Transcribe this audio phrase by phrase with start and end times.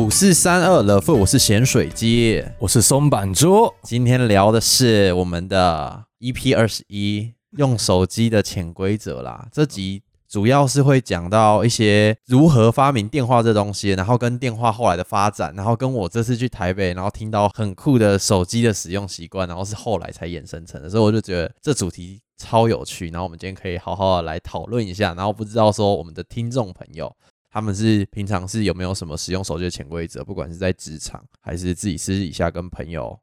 [0.00, 2.42] 五四三二乐富，我是咸水鸡。
[2.58, 9.46] 我是松板桌，今天聊的是我们的 EP 二十一，用手机的潜规则啦。
[9.52, 23.10] 这集主要是会讲到一些如何发明电话这东西，然后跟电话后来的发展，然后跟我这次去台北，然后听到很酷的手机的使用习惯，然后是后来才衍生成的，所以我就觉得这主题超有趣。
[23.10, 27.14] 然后我们今天可以好好的来讨论一下，然后不知道说我们的听众朋友。
[27.50, 30.24] 他们是平常是有没有什么使用手机的潜规则？
[30.24, 33.18] 不管是在职场还是自己私底下跟朋友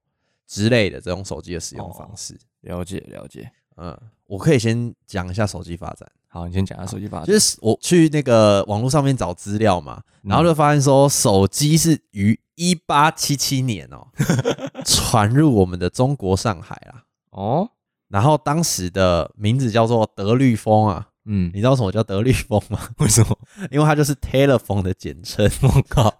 [0.45, 3.49] 之类的这种手机的使用方式，了解了解。
[3.77, 6.09] 嗯，我可以先讲一下手机发展。
[6.27, 7.25] 好，你先讲一下手机发展。
[7.25, 14.07] 就是我去那个网络上面找资料嘛，然后就发现说，手机是于一八七七年哦
[14.83, 17.03] 传入我们的中国上海啦。
[17.29, 17.69] 哦，
[18.09, 21.07] 然后当时的名字叫做德律风啊。
[21.27, 22.79] 嗯，你知道什么叫德律风吗？
[22.99, 23.37] 为什么？
[23.69, 25.45] 因为它就是 telephone 的简称。
[25.61, 26.13] 我靠，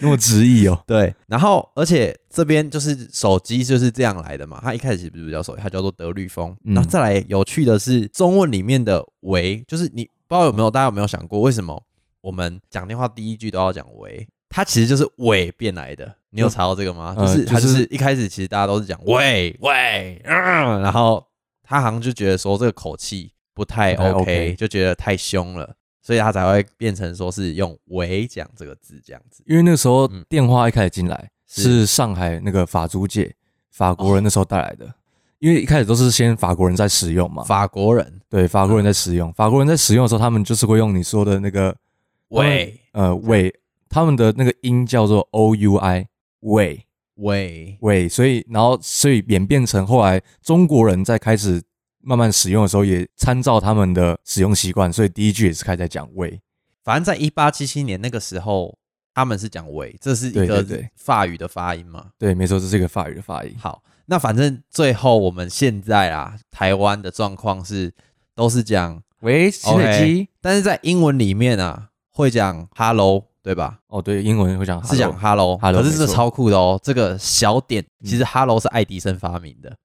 [0.00, 0.80] 那么直译哦。
[0.86, 4.60] 对，然后而且这边就是手机就是这样来的嘛。
[4.62, 6.56] 它一开始不是叫手机，它叫做德律风。
[6.62, 11.82] 然后再来有趣的是，中文里面的“喂”，就是你不知道有没有大家有没有想过，为什么
[12.20, 14.26] 我们讲电话第一句都要讲“喂”？
[14.48, 16.14] 它其实就是“喂”变来的。
[16.30, 17.14] 你有查到这个吗？
[17.18, 21.26] 就是它就是一开始其实大家都是讲“喂喂”，嗯，然后
[21.62, 23.32] 他好像就觉得说这个口气。
[23.56, 29.42] 不太 OK，就觉得太凶了，所以他才会变成说是用“喂”讲这个字这样子。
[29.46, 31.86] 因为那时候电话一开始进来是。
[31.86, 33.34] 上海那个法租界
[33.70, 34.92] 法国人那时候带来的，
[35.38, 37.44] 因为一开始都是先法国人在使用嘛。
[37.44, 38.20] 法国人。
[38.28, 41.74] 对法国人在使用，法国人在使用的时候，他们就是会用你说的那个
[42.28, 43.50] “喂”呃“喂”，
[43.88, 46.06] 他们的那个音叫做 “o u i”，
[46.40, 46.84] 喂。
[47.14, 47.78] 喂。
[47.80, 51.62] 喂，所以然后所以演变成后来中国人在开始。
[52.06, 56.40] 慢慢使用的时候，也参照他们的使用习惯，所以第一句也是开在讲“喂”。
[56.84, 58.78] 反正在一八七七年那个时候，
[59.12, 60.64] 他们是讲“喂”，这是一个
[60.94, 62.10] 法语的发音嘛？
[62.16, 63.52] 对，没错，这是一个法语的发音。
[63.58, 67.92] 好，那反正最后我们现在啊，台湾的状况是
[68.36, 73.80] 都是讲“喂”，手机，但是在英文里面啊，会讲 “hello”，对吧？
[73.88, 76.78] 哦，对，英文会讲是讲 “hello”，可是这超酷的哦。
[76.80, 79.76] 这个小点，其实 “hello” 是爱迪生发明的。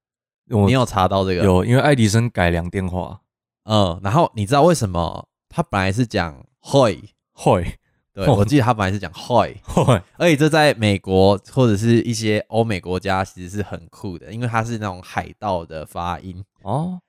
[0.51, 1.43] 你有查到这个？
[1.43, 3.19] 有，因为爱迪生改良电话。
[3.65, 6.99] 嗯，然后你知道为什么他本来是讲 “hoi
[7.35, 7.65] hoi”？
[8.13, 16.99] 对，我记得他本来是讲 “hoi hoi”，而且这在美国或者是一些欧美国家其实是很酷的，因为它是那种海盗的发音哦。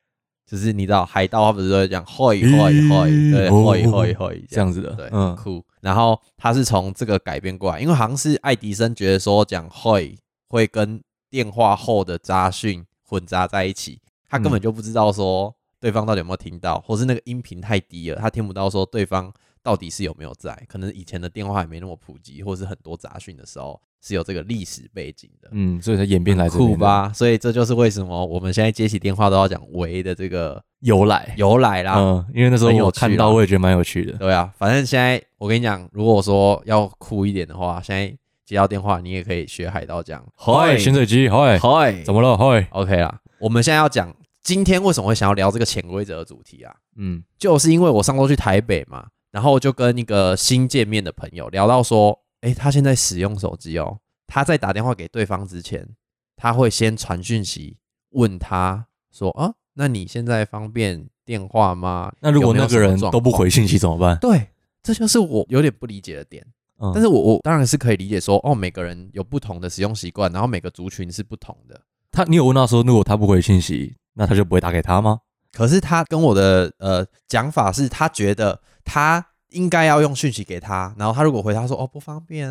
[0.45, 3.33] 就是你知道海盗他不是都会讲 “hoi hoi hoi”？
[3.33, 5.65] 对，“hoi hoi hoi” 这样子的，对，嗯，酷。
[5.81, 10.15] 然后他是从这个改变过来，因为好像是爱迪生觉得说讲 “hoi”
[10.51, 12.85] 会跟电话后的杂讯。
[13.13, 19.31] 混杂在一起，他根本就不知道说对方到底有没有听到，或是那个音频太低了，他听不到说对方
[19.63, 20.59] 到底是有没有在。
[20.67, 25.51] 可能以前的电话还没那么普及，或是很多杂讯的时候是有这个历史背景的。
[25.53, 27.13] 嗯，所以才演变来酷吧？
[27.13, 31.97] 所以这就是为什么我们现在接起电话都要讲“喂”的这个由来由来啦。
[31.99, 34.15] 嗯，因为那时候我看到，我也觉得蛮有趣的。
[34.15, 38.17] 对啊，反正现在我跟你讲，如果说要酷一点的话，现在。
[38.53, 40.23] 接到电话，你也可以学海盗讲。
[40.37, 42.37] 嗨，潜水机，嗨，嗨，怎么了？
[42.37, 43.19] 嗨，OK 啦。
[43.41, 46.75] 我们现在要讲今天为什么会想要聊这个潜规则的主题啊？
[46.97, 55.89] 嗯，就是因为我上周去台北嘛，然后就跟一个新见面的朋友聊到说，哎，他现在使用手机哦，他在打电话给对方之前，
[56.37, 57.79] 他会先传讯息
[58.11, 62.13] 问他说，啊，那你现在方便电话吗？
[62.21, 64.19] 那如果那个人都不回信息怎么办？
[64.19, 64.49] 对，
[64.83, 66.47] 这就是我有点不理解的点。
[66.93, 71.81] 但是我我当然是可以理解说，哦，每个人有不同的使用习惯，然后每个族群是不同的。
[72.11, 75.21] 他，你有问他说，如果他不回信息，那他就不会打给他吗？
[75.53, 82.51] 可是他跟我的呃讲法是，他觉得他应该要用讯息给他，然后他如果回他说哦不方便，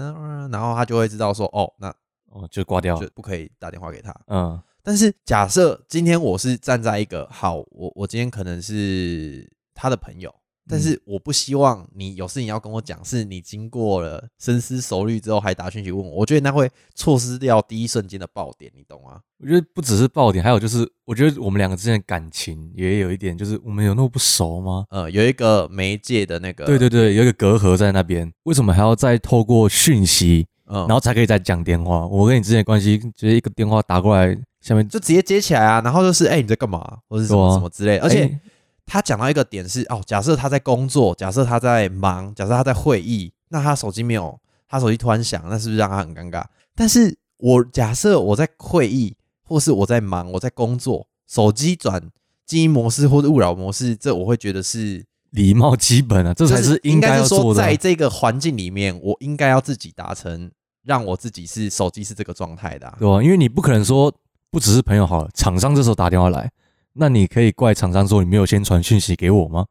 [0.52, 1.90] 然后他就会知道说哦那
[2.30, 4.16] 哦就挂掉，就不可以打电话给他。
[4.28, 10.34] 嗯，但是假设今天我是站在一个好，我我今天可能是他的朋友。
[10.72, 19.20] 但是我不希望你有事情要跟我讲，是你经过了深思熟虑之后还打讯息问我，我觉得那会错失掉第一瞬间的爆点，你懂吗？
[19.40, 24.86] 我觉得不只是爆点，还有就是，我觉得我们两个之间的感情也有一点，就是我们有那么不熟吗？
[24.90, 32.08] 呃，有一个媒介的那个，对对对，有一个隔阂在那边，为什么还要再透过讯息，嗯然后才可以再讲电话？
[32.08, 38.40] 我跟你之间的关系，就是一个电话打过来，下面就直接接起来啊，然后就是哎你在干嘛，或者什么什么之类，而且。
[38.92, 46.44] 他讲到一个点是哦，假设他在工作，假设他在忙，假设他在会议，那他手机没有，他手机突然响，那是不是让他很尴尬？
[46.76, 52.04] 但是我假设我在会议，或是我在忙，我在工作，手机转
[52.46, 57.68] 静音模式或者勿扰模式，这我会觉得是礼貌基本啊，这才是应该是说，要做的啊。
[57.68, 60.52] 在这个环境里面，我应该要自己达成，
[60.84, 63.24] 让我自己是手机是这个状态的啊、对吧？
[63.24, 64.14] 因为你不可能说
[64.50, 66.52] 不只是朋友好了，厂商这时候打电话来，
[66.94, 69.68] 那你可以怪厂商说你没有先传讯息给我吗？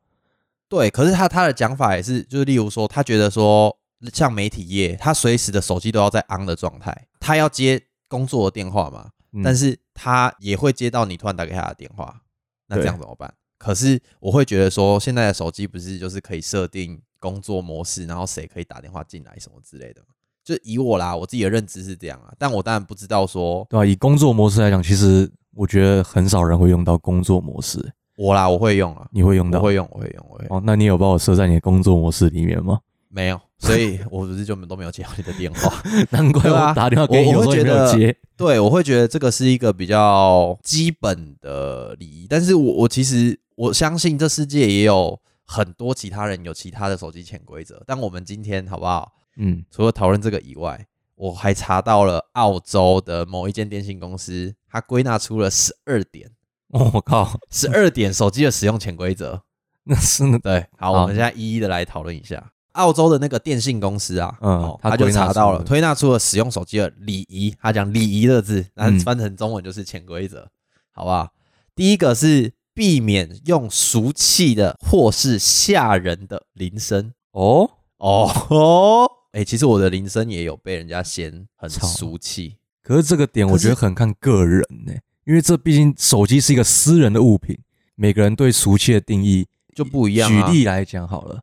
[0.69, 3.77] 对，可是他他的讲法也是，就是例如说，他觉得说，
[4.13, 12.23] 像媒体业，他随时的手机都要在 on 的状态，他要接工作的电话嘛，嗯但是他也会接到你突然打给他的电话，
[12.69, 13.35] 那这样怎么办？
[13.59, 20.07] 可是我会觉得说，现在的手机不是就是可以设定工作模式，然后谁可以打电话进来什么之类的吗，
[20.45, 23.85] 就以我啦，我自己的认知是这样啊，但我当然不知道说对吧？
[23.85, 29.59] 以工作模式来讲，其实我觉得很少人会用到工作模式，我啦，我会用啊，你会用到？
[29.59, 30.57] 我会用，我会用，我会用。
[30.57, 32.81] 哦，那你有把我设在你的工作模式里面吗？
[33.09, 35.83] 没有，所以我不是就都没有接到你的电话。
[36.11, 38.17] 难怪我打电话给你，我我会觉得有接。
[38.37, 49.11] 对，我会觉得这个是一个比较基本的礼仪，但是我我其实我相信这世界也有很多其他人有其他的手机潜规则，但我们今天好不好？
[49.37, 50.87] 嗯，除了讨论这个以外，
[51.21, 56.31] 我还查到了澳洲的某一间电信公司，它归纳出了十二点，
[56.73, 59.43] 哦，我靠，十二点手机的使用潜规则。
[59.85, 62.51] 那是对，好，好我们现在一一的来讨论一下。
[62.73, 67.55] 澳洲的那个电信公司啊，嗯哦，他就查到了，推纳出了使用手机的礼仪。
[67.61, 70.49] 他讲礼仪的字，那嗯翻成中文就是潜规则，
[70.93, 71.29] 好不好？
[71.75, 77.13] 第一个是避免用俗气的或是吓人的铃声。
[77.33, 77.69] 哦，
[77.99, 82.57] 哦哦，哎、其实我的铃声也有被人家嫌很俗气。
[82.83, 84.93] 可是这个点我觉得很看个人呢、
[85.25, 87.57] 因为这毕竟手机是一个私人的物品，
[87.95, 91.41] 每个人对俗气的定义就不一样举啊例来讲好了，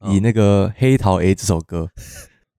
[0.00, 1.88] 嗯以那个《黑桃 A》这首歌，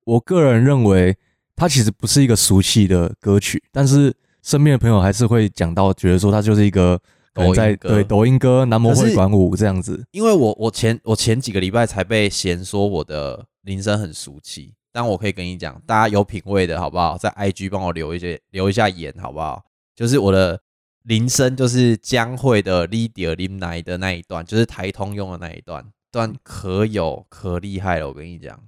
[0.06, 1.16] 我个人认为
[1.56, 7.00] 它其实不是一个俗气的歌曲，但是身边的朋友还是会讲到，觉得说它就是一个
[7.34, 10.04] 可能在抖音歌对抖音歌、男模可是会馆舞这样子。
[10.12, 17.18] 因为我我前我前几个礼拜才被嫌说我的铃声很俗气，但我可以跟你讲，大家有品味的好不好？
[17.18, 19.64] 在 IG 帮我留一些留一下言好不好？
[19.96, 20.60] 就是我的
[21.04, 28.60] 铃声就是江蕙的《l 迪尔林奈》的那一段，就是台通用的那一段，段可有可厉害了，我跟你讲。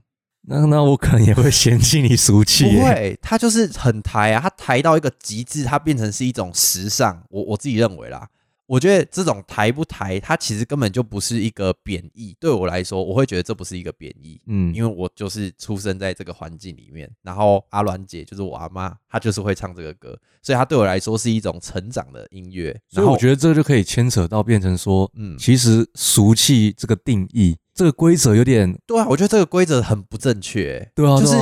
[0.45, 7.23] 那那我可能也会嫌弃你俗气、不欸，会，它就是很台啊，它台到一个极致，它变成是一种时尚。
[7.29, 8.27] 我我自己认为啦，
[8.65, 12.35] 我觉得这种抬不抬，它其实根本就不是一个贬义。
[12.39, 17.09] 对我来说，我会觉得这不是一个贬义，嗯，因为我就是出生在这个环境里面。
[17.21, 22.79] 然后阿鸾姐就是我阿妈，她就是会唱这个歌，所以她对我来说是一种成长的音乐。
[22.89, 31.35] 所以我觉得这就可以牵扯到变成说，嗯其实俗气这个定义，这个规则有点，对啊，我觉得这个规则很不正确、欸对啊，就是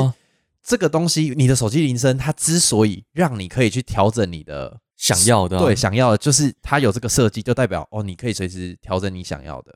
[0.63, 9.73] 这个东西，你的手机铃声，它之所以让你可以去调整你的想要的啊对，想要的，就是它有这个设计，就代表哦，你可以随时调整你想要的，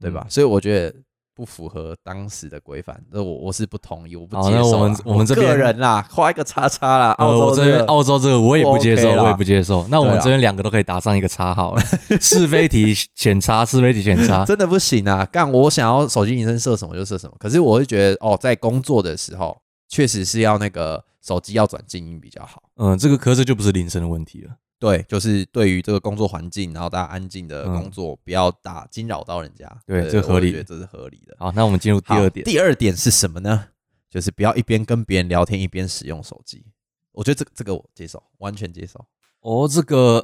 [0.00, 0.22] 对吧？
[0.28, 0.94] 嗯所以我觉得
[1.34, 4.62] 不符合当时的规范，那我我是不同意，我不接受啦。
[4.62, 7.16] 我们我们这边个人啦，画一个叉叉啦。
[7.18, 9.84] 呃，澳洲我这边澳洲这个我也不接受，我也不接受。
[9.88, 11.82] 那我们这边两个都可以打上一个叉号了，
[12.22, 14.44] 是非题浅叉，是非题浅叉。
[14.46, 15.26] 真的不行啊！
[15.26, 17.34] 干，我想要手机铃声设什么就设什么。
[17.40, 22.62] 可是我会觉得哦，在工作的时候，确实是要那个手机要转静音比较好。
[22.76, 24.54] 嗯，这个可是就不是铃声的问题了。
[24.78, 29.66] 对，就是对于这个工作环境，然后大家安静的嗯工作，不要打惊扰到人家。
[29.86, 31.34] 对这合理我觉得这是合理的。
[31.38, 32.44] 好，那我们进入第二点。
[32.44, 33.68] 第二点是什么呢？
[34.10, 36.66] 就是不要一边跟别人聊天一边使用手机。
[37.12, 39.02] 我觉得这个这个我接受，完全接受。
[39.40, 40.18] 哦，这个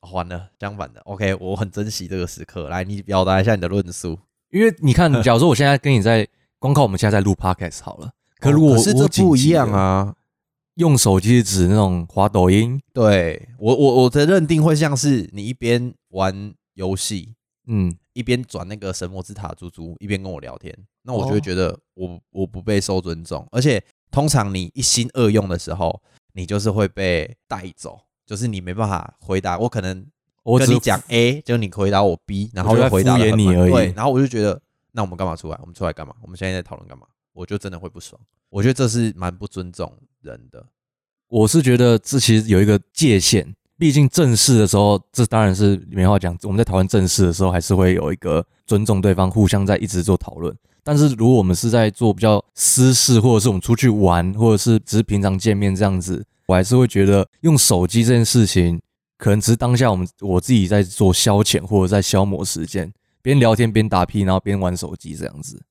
[0.00, 2.68] 哦完了，相反的，OK，我很珍惜这个时刻。
[2.68, 4.18] 来，你表达一下你的论述。
[4.50, 10.14] 因为你看， 假如说我现在跟你在，光靠我们现在在录 podcast 好了，可如果哦可是我这不一样啊。
[10.76, 17.34] 用手机指那种滑抖音，对我我我的认定会像是你一边玩游戏，
[17.66, 26.00] 嗯，一边转那个神魔之塔猪猪，一边跟我聊天，那我就哦会觉得我我不被受尊重，而且通常你一心二用的时候，
[26.32, 29.58] 你就是会被带走，就是你没办法回答。
[29.58, 30.06] 我可能
[30.42, 34.60] 我跟你讲 A，就你回答我 B，然后又回答敷衍你而已对，然后我就觉得，
[34.92, 35.58] 那我们干嘛出来？
[35.60, 36.14] 我们出来干嘛？
[36.22, 37.06] 我们现在在讨论干嘛？
[37.32, 38.20] 我就真的会不爽。
[38.50, 40.66] 我觉得这是蛮不尊重人的。
[41.28, 46.36] 我是觉得这其实有一个界限，毕竟正式的时候，这当然是没话讲。
[46.42, 50.54] 我们在讨论正事的时候，还是会有一个尊重对方，互相在一直做讨论。
[50.84, 58.78] 但是如果我们是在做比较私事，或者是我们出去玩，或者是只是平常见面这样子，我还是会觉得用手机这件事情，
[59.16, 65.62] 可能只是当下我们我自己在做消遣，或者在消磨时间，边聊天边打屁，然后边玩手机这样子。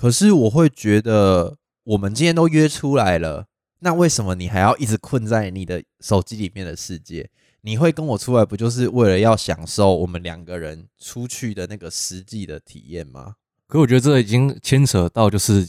[0.00, 3.44] 可是我会觉得，我们今天都约出来了，
[3.80, 7.28] 那为什么你还要一直困在你的手机里面的世界？
[7.60, 13.34] 你会跟我出来，不就是为了要享受我们两个人出去的那个实际的体验吗？
[13.66, 15.68] 可我觉得这已经牵扯到就是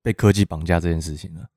[0.00, 1.48] 被科技绑架这件事情了。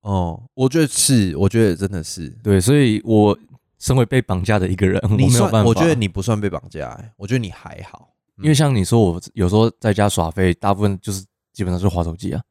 [0.00, 2.30] 哦，我觉得是，我觉得真的是。
[2.42, 3.38] 对，所以我
[3.78, 5.68] 身为被绑架的一个人， 我没你算，有办法。
[5.68, 8.08] 我觉得你不算被绑架、欸，我觉得你还好。
[8.38, 12.42] 因为像你说，我有时候在家耍废，大部分就是基本上就是滑手机啊，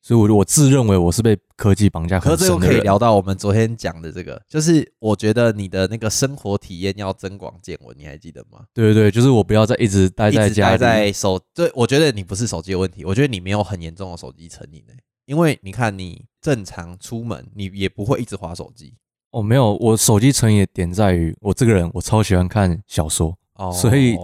[0.00, 2.84] 所以我我自认为我是被科技绑架可是这又可以很深的人。
[2.84, 8.60] 聊到我们昨天讲的这个，就是我觉得你的那个生活体验要增广见闻，你还记得吗？
[8.72, 10.78] 对对对，就是我不要再一直待在家待。
[10.78, 18.94] 在手，对我觉得你不是手机的问题，我觉得你没有很严重的手机成瘾、欸、因为你看你正常出门，你也不会一直划手机
[19.30, 23.36] 哦，没有，我手机成瘾的点在于我这个人，我超喜欢看小说。
[23.54, 24.16] 哦所以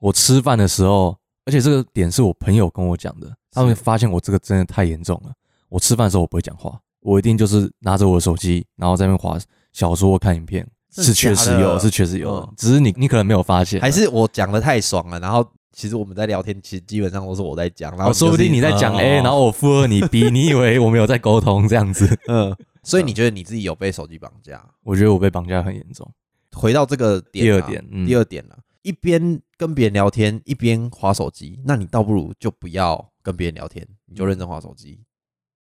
[0.00, 5.32] 我吃饭的时候，而且这个点是我朋友跟我讲的，他们发现我这个真的太严重了。
[5.68, 9.38] 我吃饭的时候我不会讲话，我一定就是拿着我的手机，然后在那边划
[9.72, 10.66] 小说、看影片。
[10.98, 22.08] 是确实有，是确实有嗯，只是你你可能没有发现，还是我讲的太爽了，然后其实我们在聊天，其实基本上都是我在讲，然后哦，说不定你在讲 A，然后我附和你 B，你以为 我们有在沟通这样子？
[22.28, 24.64] 嗯，所以你觉得你自己有被手机绑架？
[24.84, 26.10] 我觉得我被绑架很严重。
[26.52, 28.56] 回到这个点、啊，第二点嗯第二点了、
[28.86, 35.02] 一边跟别人聊天，一边划手机，那你倒不如就不要跟别人聊天，你就认真划手机。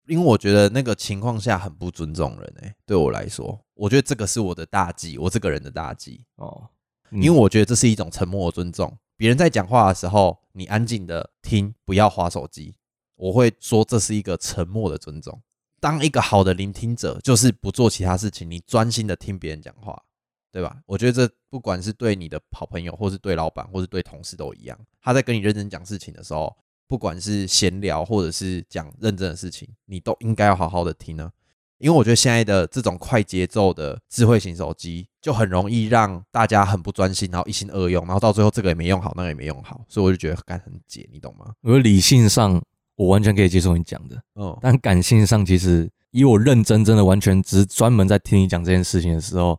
[0.07, 6.67] 因为我觉得那个情况下很不尊重人诶、对我来说，我觉得这个是我的大忌，我这个人的大忌，哦，
[7.11, 8.97] 因为我觉得这是一种沉默的尊重。
[9.19, 12.75] 别人在讲话的时候，你安静的听，不要划手机。
[13.17, 15.43] 我会说这是一个沉默的尊重。
[15.79, 20.03] 当一个好的聆听者，就是不做其他事情，你专心的听别人讲话，
[20.52, 20.76] 对吧？
[20.87, 24.78] 我觉得这不管是对你的好朋友，或是对老板，或是对同事都一样。
[25.00, 26.54] 他在跟你认真讲事情的时候，
[26.87, 31.30] 不管是闲聊或者是讲认真的事情，你都应该要好好的听呢。
[31.78, 41.54] 因为我觉得现在的这种快节奏的智慧型手机，就很容易让大家很不专心，然后一心二用，然后到最后这个也没用好，那个也没用好，所以我就觉得干很解，你懂吗？
[41.62, 42.62] 我理性上
[42.97, 49.59] 我完全可以接受你讲的，嗯，但感性上其实以我认真真的完全只是专门在听你讲这件事情的时候，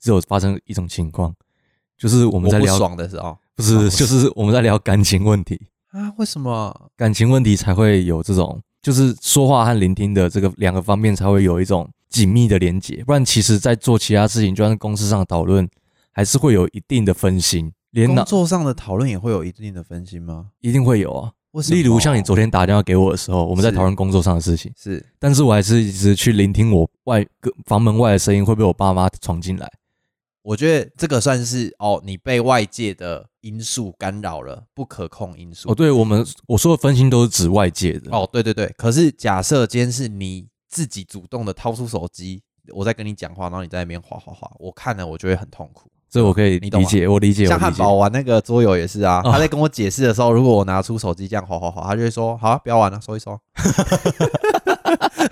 [0.00, 1.34] 只有发生一种情况，
[1.98, 5.60] 就是我我们在聊，的时候不是，哦就是我们在聊感情问题，
[5.92, 6.90] 啊，为什么？
[6.96, 15.68] 感情问题才会有这种，就是说话和聆听的这个两个方面才会有一种紧密的连接，不然其实在做其他事情，就算是公司上的讨论，
[16.12, 20.46] 还是会有一定的分心，连工作上的讨论也会有一定的分心吗？
[20.60, 21.32] 一定会有啊。
[21.68, 29.68] 例如像你昨天打电话给我的时候，我们在讨论工作上的事情，是但是我还是一直去聆听我外个房门外的声音，会不会我爸妈闯进来？
[30.42, 35.70] 我觉得这个算是哦，你被外界的因素干扰了，不可控因素。
[35.70, 38.10] 哦，对我们我说的分心都是指外界的。
[38.10, 38.72] 哦，对对对。
[38.78, 42.42] 可是假设今天是你自己主动的掏出手机，
[42.72, 45.90] 我在跟你讲话，然后你在那边划划划，我看了我就会很痛苦。
[46.08, 47.60] 这我可以理解，我理解，像我。
[47.60, 53.38] 汉堡玩那个桌游也是啊，哦他在跟我解释的时候，如果我拿出手机这样划划划，他就会说：“好、啊，不要玩了，收一收。”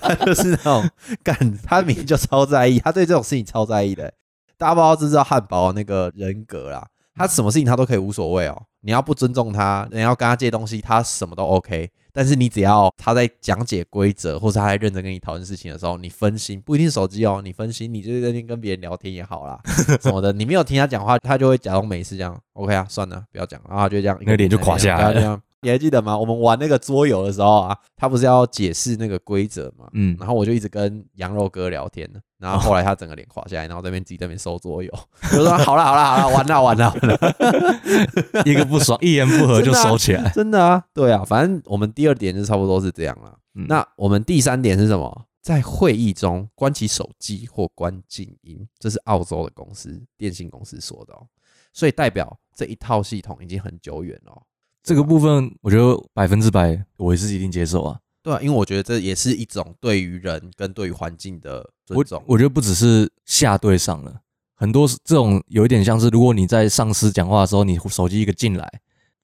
[0.01, 0.89] 他就是那种
[1.25, 4.13] 干，他明明就超在意，他对这种事情超在意的。
[4.59, 8.61] 大家不知道知不知道汉堡那个人格啦，他什么事情他都可以无所谓哦。
[8.81, 11.91] 你要不尊重他，你要跟他借东西，他什么都 OK。
[12.13, 19.61] 但是你只要他在讲解规则，或是他在认真跟你讨论事情的时候，你分心，不一定是手机哦，你分心，你就在那边跟别人聊天也好啦，
[20.03, 22.37] 什么的，你没有听他讲话，他就会假装没事这样。
[22.55, 26.17] OK 啊，算了，不要讲，然后他就这样，那个脸就垮下来了这样你还记得吗？
[26.17, 29.89] 我们玩那个桌游的时候啊，他不是要解释那个规则吗？
[29.93, 34.91] 嗯，然后我就一直跟羊肉哥聊天，然后后来他整个脸垮下来，然后这边自己在那边收桌游，
[35.33, 40.31] 我就说好了好了好了，完了完了完了，一个不爽，一言不合就收起来。
[40.31, 43.37] 真的啊，对啊，反正我们第二点就差不多是这样了。
[43.55, 45.25] 嗯那我们第三点是什么？
[45.43, 51.27] 在会议中关起手机或关静音，这是澳洲的公司电信公司说的哦，
[51.73, 54.43] 所以代表这一套系统已经很久远了哦。
[54.89, 58.01] 这个部分，我觉得百分之百我也是一定接受啊。
[58.23, 62.25] 对啊，因为我觉得这也是一种对于人跟对于环境的尊我重。
[62.27, 64.21] 我觉得不只是下对上了，
[64.55, 68.81] 很多这种有一点像是，如果你在上司讲话的时候，你手机一个进来，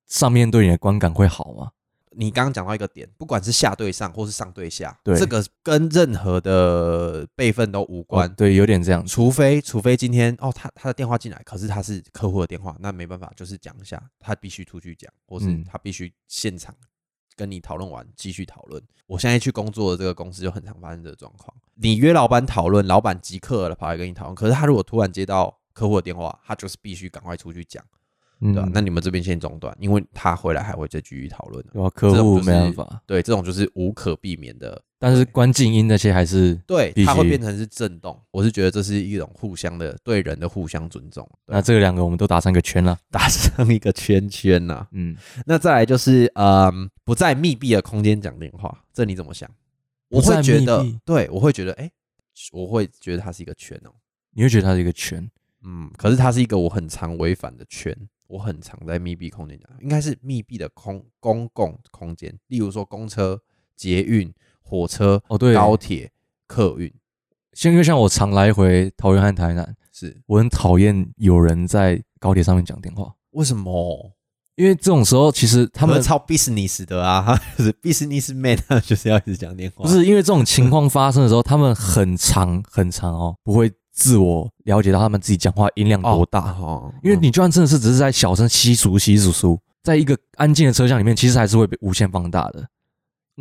[0.07, 1.71] 上面对你的观感会好吗？
[2.17, 8.29] 你刚刚讲到一个点，不管是下对上或是上对下，对这个跟任何的辈分都无关。
[8.29, 9.05] 哦对，有点这样。
[9.07, 16.75] 除非除非今天哦，他他的电话进来，可是他是客户的电话，那没办法，就是讲一下，他必须出去讲，或是嗯他必须现场
[17.37, 18.83] 跟你讨论完继续讨论。
[19.07, 27.85] 我现在去工作的这个公司就很常发生这个状况，你约老板讨论，老板即刻了跑来跟你讨论，可是他如果突然接到客户的电话，他就是必须赶快出去讲。
[28.41, 31.73] 嗯对吧、那你们这边先中断，因为他回来还会再继续讨论的。
[31.73, 31.91] 对吧？
[31.91, 38.21] 客户没办法，对，这种就是无可避免的，但是关静音那些还是对，它会变成是震动。
[38.31, 42.99] 我是觉得这是一种互相的对人的互相尊重，那这两个我们都打上一个圈了。
[43.11, 49.49] 打上一个圈圈呐、嗯，那再来就是，嗯，不在密闭的空间讲电话，这你怎么想？
[50.11, 51.91] 我会觉得，对我会觉得，哎、
[52.53, 53.91] 我会觉得它是一个圈哦、
[54.33, 55.29] 你会觉得它是一个圈，
[55.65, 57.97] 嗯，可是它是一个我很常违反的圈，
[58.35, 63.41] 我很常在密闭空间讲，应该是密闭的空公共空间，例如说公车、
[63.77, 66.11] 捷运、火车、哦对高铁、
[66.49, 66.93] 客运，
[67.53, 70.21] 像因为像我常来回桃园和台南，是。
[70.27, 74.11] 我很讨厌有人在高铁上面讲电话，为什么？
[74.57, 86.51] 因为这种时候其实他们超 business 的啊，他 就是 business man，他就是要一直讲电话，不是因为这种情况发生的时候，他们很长很长哦，不会自我了解到他们自己讲话音量多大。
[86.61, 92.69] 哦，因为你就算真的是只是在小声稀疏稀疏疏，在一个安静的车厢里面，其实还是会被无限放大的。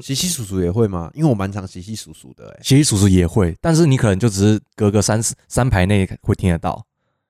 [0.01, 1.11] 稀稀疏疏也会吗？
[1.13, 6.83] 因为我蛮常稀稀疏疏的、欸，稀稀疏疏也会，但是你可能就只是隔个三三排内会听得到，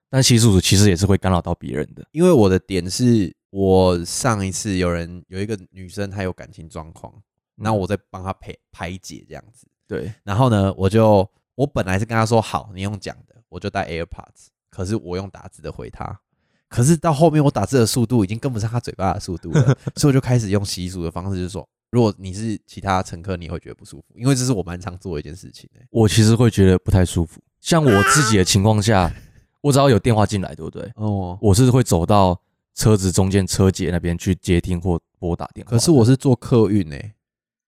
[0.09, 2.05] 但稀稀疏疏其实也是会干扰到别人的。
[2.11, 7.13] 因为我的点是我上一次有人有一个女生她有感情状况，
[7.55, 16.19] 那我在帮她排排解这样子，对，然后呢，我就我本来是跟他说好，你用讲的，我就带 AirPods，可是我用打字的回他。
[16.67, 25.85] 可是到后面我打字的速度已经跟不上他嘴巴的速度了， 所以我就开始用习俗的方式，就是说，如果你是其他乘客，你也会觉得不舒服，因为这是我蛮常做的一件事情、欸。
[25.91, 27.39] 我其实会觉得不太舒服。
[27.61, 29.13] 像我自己的情况下，
[29.61, 30.91] 我只要有电话进来，对不对？
[30.95, 32.41] 哦，我是会走到
[32.73, 35.69] 车子中间车节那边去接听或拨打电话。
[35.69, 37.13] 可是我是坐客运诶、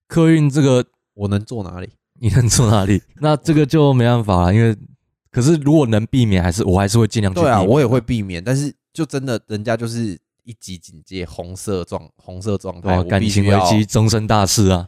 [0.07, 1.91] 客运这个我能坐哪里？
[2.19, 3.01] 你能坐哪里？
[3.21, 4.75] 那这个就没办法了，因为
[5.31, 14.87] 可是如果能避免，还是我还是会尽量去对啊，我也会避免，但是就真的人家就是一级警戒，红色状红色状态，啊，我感情危要机，终身大事啊。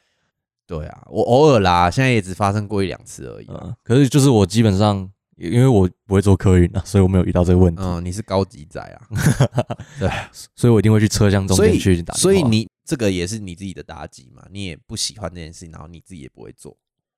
[0.65, 3.47] 对啊，我偶尔啦，现在也只发生过一两次而已
[3.83, 9.07] 可是就是我基本上，因为我不会做客运啊，所以我没有遇到这个问题，嗯，你是高级仔啊，
[9.97, 10.09] 对，
[10.55, 12.19] 所以我一定会去车厢中所以间去打电话。
[12.21, 16.75] 所以你这个也是你自己的打击嘛，你也不喜欢这件事情，然后你自己也不会做。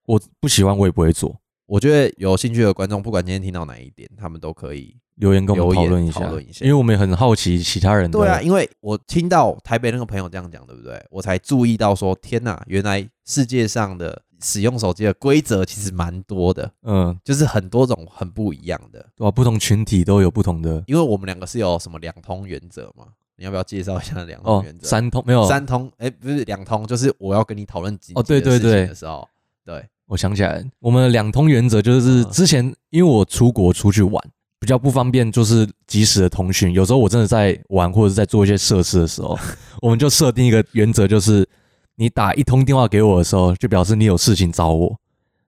[0.09, 1.39] 我不喜欢，我也不会做。
[1.67, 4.95] 我觉得有兴趣的观众，不管今天听到哪一点，他们都可以。
[5.17, 8.17] 留言跟我们讨论一下，讨论一下因为我们也很好奇其他人的。
[8.17, 10.99] 对啊，因为我听到台北那个朋友这样讲，对不对？
[11.11, 19.05] 我才注意到说，天哪，原来世界上的使用手机的规则其实蛮多的，嗯，就是很多种很不一样的。
[19.15, 19.29] 对吧？
[19.29, 23.05] 不同群体都有不同的因为我们两个是有什么两通原则嘛？
[23.35, 24.87] 你要不要介绍一下两通哦原，则？
[24.87, 29.27] 三通没有三通，哎、不是两通，就是我要跟你讨论几哦对对对的时候，
[29.65, 34.21] 对，我想起来，我们的两通原则就是嗯之前因为我出国出去玩
[34.59, 36.73] 比较不方便，就是及时的通讯。
[36.73, 39.37] 有时候我真的在玩或者是在做一些设施的时候，
[39.83, 41.47] 我们就设定一个原则，就是
[41.95, 44.97] 你打一通电话给我的时候，就表示你有事情找我。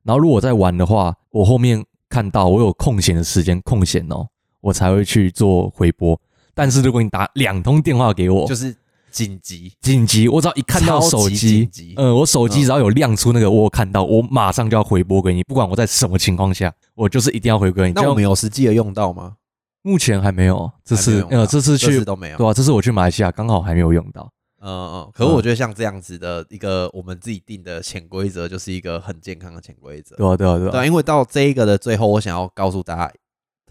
[0.04, 4.28] 然后如果我在玩的话，我后面看到我有空闲的时间空闲哦，
[4.62, 6.20] 我才会去做回拨。
[6.54, 8.76] 但是如果你打两通电话给我，就是
[9.12, 17.94] 紧急，紧急，我只要一看到手机紧急，呃，我手机嗯只要有亮出那个我看到，我马上就要回拨给你，不管我在什么情况下，我就是一定要回拨给你。
[17.94, 19.36] 那我们有实际的用到吗？
[19.84, 22.38] 目前还没有，这次呃，这次去都没有。
[22.38, 24.32] 对啊，这次我去马来西亚刚好还没有用到。
[24.64, 30.16] 嗯嗯，可是我觉得像这样子的一个我们自己定的潜规则，就是一个很健康的潜规则。
[30.16, 33.12] 对啊，对啊，对啊，对啊，因为到这一个的最后，我想要告诉大家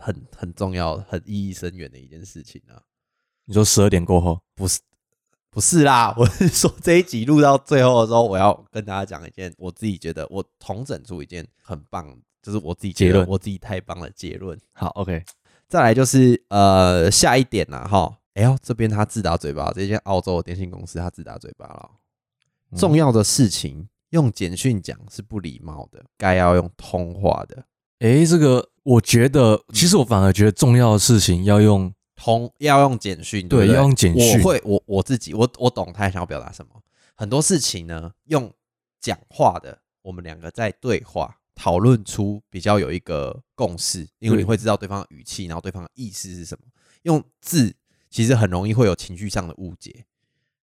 [0.01, 2.75] 很很重要、很意义深远的一件事情啊，
[3.47, 4.81] 你说十二点过后，不是
[5.51, 14.59] 不是啦， 我是说这一集录到最后的时候，我要跟大家讲一件我自己觉得我统整出一件很棒，就是我自己结论我自己太棒的结论。
[14.73, 15.23] 好，OK，
[15.69, 21.91] 再来就是呃下一点啦，哈，哎呦这边他自打嘴巴，这间澳洲的电信公司他自打嘴巴了。
[22.73, 27.65] 嗯重要的事情用简讯讲是不礼貌的，该要用通话的。
[27.99, 36.73] 诶，这个我觉得，其实我反而觉得重要的事情要用，通要用简讯，对要用简讯我会，我我自己，我我懂他想要表达什么。
[37.15, 38.53] 很多事情呢，用
[39.01, 46.65] 讲话的，我们两个在对话讨论出比较有一个共识，因为你会知道对方的语气，然后对方的意思是什么。
[47.05, 47.75] 用字
[48.11, 50.05] 其实很容易会有情绪上的误解，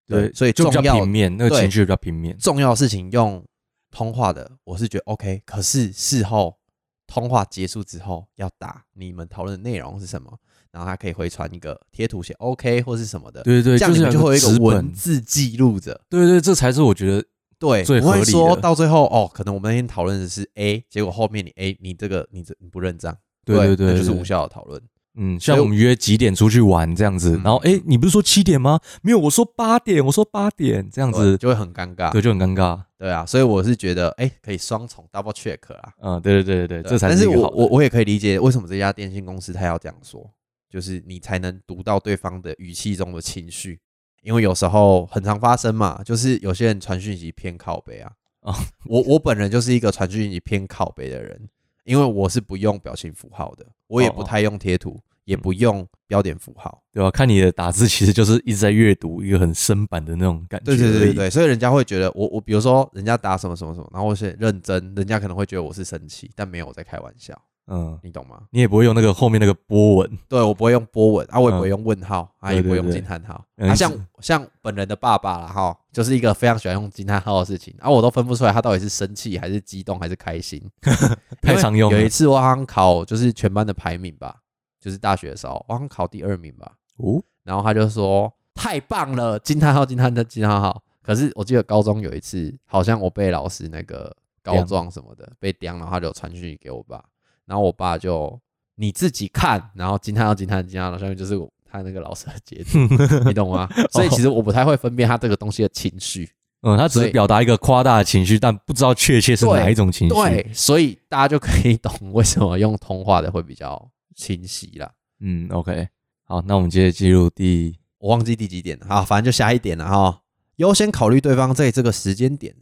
[0.05, 2.37] 对，所以重要平面，那个情绪比较平面。
[2.37, 3.43] 重要的事情用
[3.89, 5.41] 通话的，我是觉得 OK。
[5.43, 6.59] 可是事后
[7.07, 10.39] 通话结束之后要打你们讨论的内容是什么，
[10.77, 15.99] 然后他可以回传一个贴图写 OK 或是什么的，对对对，这样你们就会有一个文字记录着。
[16.07, 17.25] 对对，这才是我觉得
[17.57, 24.23] 对，最合理不会说到最后哦，可能我们那天讨论的是 A，结果后面你 A 你这个你这你不认账，对对对，对那就是无。
[24.23, 24.79] 效的讨论。
[25.19, 28.79] 嗯，像我们约几点出去玩这样子，嗯然后哎，你不是说七点吗？
[29.01, 32.11] 没有，我说八点，我说八点这样子，就会很尴尬。
[32.11, 32.79] 对，就很尴尬。
[32.99, 35.91] 对啊，所以我是觉得，哎，可以双重 double check 啊。
[36.01, 40.29] 嗯，对对对对对，这才但是一个好的我我我也可以理解为什么这家电信公司他要这样说，
[40.69, 43.79] 就是你才能读到对方的语气中的情绪，
[44.23, 48.11] 因为有时候很常发生嘛，就是有些人传讯息偏靠背啊。
[48.41, 48.53] 哦
[48.85, 51.49] 我我本人就是一个传讯息偏靠背的人，
[51.83, 56.81] 因为我是不用表情符号的，我也不太用贴图，也不用标点符号。
[56.93, 57.11] 对吧？
[57.11, 60.65] 看你的打字，其实就是一直在阅读一个很生板的那种感觉。
[60.65, 68.43] 对对对对，对，所以人家会觉得我我比如说人家打什么什么什么，然后我是认真，人家可能会觉得我是生气，但没有我在开玩笑，嗯，你懂吗？
[68.51, 70.17] 你也不会用那个后面那个波纹。
[70.27, 73.75] 对我不会用波纹啊，我也不会嗯用问号啊，也不会用惊叹号嗯啊。
[73.75, 80.61] 像像本人的爸爸啦哈，就是一个非常喜欢用惊叹号的事情啊，我都分不出来他到底是生气还是激动还是开心。
[81.41, 84.37] 太常用了有一次我好像考就是全班的排名吧，
[84.79, 90.81] 就是大学的时候，我好像考第二名吧，哦，然后他就说太棒了，惊叹号惊叹的惊叹号。
[91.03, 97.01] 可是我记得高中有一次，好像我被老师那个告状什么的被刁，然后他就传讯息给我爸，
[97.47, 98.39] 然后我爸就
[98.75, 102.77] 你自己看，然后惊叹到惊叹惊叹到，下面就是我他那个老师的截图，
[103.25, 103.67] 你懂吗？
[103.91, 106.29] 所以其实我不太会分辨他这个东西的情绪，
[106.61, 114.91] 嗯，他只是表达一个夸大的情绪，但不知道确切是哪一种情绪。，对，所以大家就可以懂为什么用通话的会比较清晰啦。
[115.19, 115.87] 嗯，OK，
[116.25, 120.21] 好，那我们接着进入第我忘记第几点了，好，反正就下一点了哈。
[120.57, 122.55] 优先考虑对方在这个时间点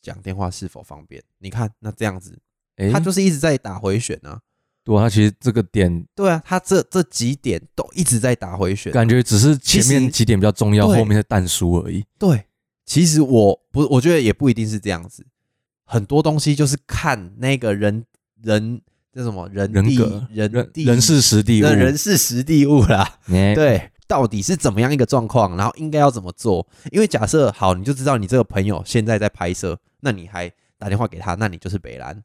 [0.00, 1.22] 讲电话是否方便。
[1.38, 2.38] 你看，那这样子，
[2.76, 4.40] 哎，他就是一直在打回旋啊。
[4.84, 8.92] 对啊，他其实这个点对啊，他这这几点都一直在打回旋。
[8.92, 12.04] 感觉只是前面几点比较重要，后面是淡书而已。
[12.18, 12.46] 对，
[12.84, 15.24] 其实我不，我觉得也不一定是这样子。
[15.84, 18.04] 很多东西就是看那个人
[18.42, 18.80] 人
[19.12, 23.18] 这什么人人格、人地人人事实地物，人人事实地物啦。
[23.30, 26.66] 哎，对，到底是怎么样一个状况，然后应该要怎么做？
[26.90, 32.20] 因为假设好，你就知道你这个朋友现在在拍摄，那你还打电话给他，那你就是北兰。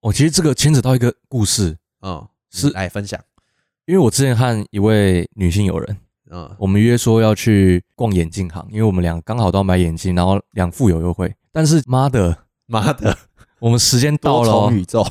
[0.00, 3.20] 我其实这个牵扯到一个故事，嗯，是来分享。
[3.86, 5.96] 因为我之前和一位女性友人，
[6.30, 11.34] 嗯，我们约说要去逛眼镜行，因为我们俩刚好都要买眼镜，然后两副有优惠。
[11.52, 13.16] 但是妈的，妈的，
[13.58, 15.06] 我们时间到了哦、宇宙。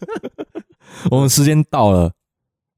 [1.10, 2.12] 我们时间到了，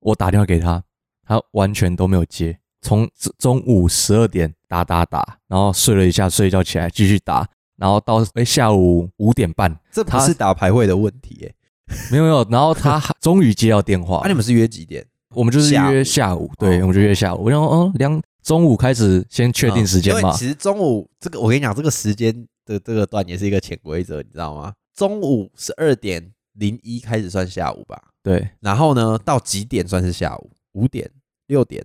[0.00, 0.82] 我打电话给他，
[1.26, 2.58] 他完全都没有接。
[2.80, 11.54] 从中中午十二点打打打，然后睡了一下，睡一觉起来继续打，然后到哎下午五点半，这不是打排位的问题耶。
[12.12, 15.02] 没有没有，然后他还终于接到电话 啊，，你们是约几点？
[15.30, 17.44] 我们就是约下午，对，哦我们就约下午。
[17.44, 22.34] 我想说，哦，两中午开始先确定时间嘛其实中午这个，我跟你讲，这个时间
[22.66, 24.72] 的这个段也是一个潜规则，你知道吗？
[24.94, 30.50] 中午十二点零一开始算下午吧，对，然后呢，到几点算是下午？
[30.72, 31.10] 五点、
[31.46, 31.84] 六点？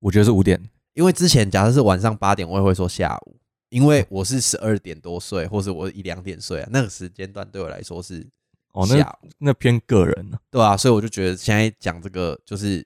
[0.00, 0.60] 我觉得是五点，
[0.94, 3.36] 因为之前假设是晚上八点，我也会说下午，
[3.76, 8.26] 因为我是十二点多睡，或者我一两点睡啊，那个时间段对我来说是
[8.72, 12.82] 哦，那，那偏个人了，对啊，所以我就觉得现在讲这个就是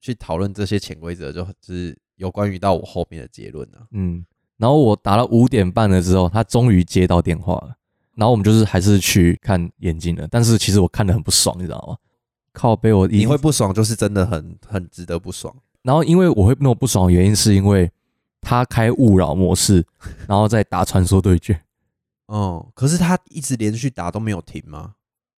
[0.00, 3.84] 去讨论这些潜规则，就就是有关于到我后面的结论啊。
[3.90, 4.24] 嗯，
[4.56, 7.76] 然后我打了五点半了之后，他终于接到电话了，
[8.14, 11.98] 然后我们就是还是去看眼镜了，但是其实我看的很不爽，你知道吗？
[12.54, 15.54] 靠背我你会不爽，就是真的很很值得不爽。
[15.82, 17.90] 然后因为我会那么不爽的原因，是因为
[18.40, 19.84] 他开勿扰模式，
[20.26, 21.60] 然后再打传说对决，
[22.26, 24.94] 哦、可是他一直连续打都没有停吗？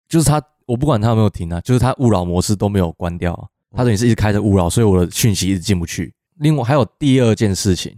[0.08, 6.14] 就是他我不管他有没有停啊，就是他勿扰模式都没有关掉啊，他等于是一直开着勿扰，所以我的讯息一直进不去。
[6.36, 7.96] 另外还有第二件事情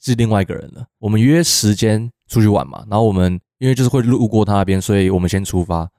[0.00, 5.90] 是另外一个人了，我们约时间出去玩嘛，然后我们因为就是会路过他那边，所以我们先出发。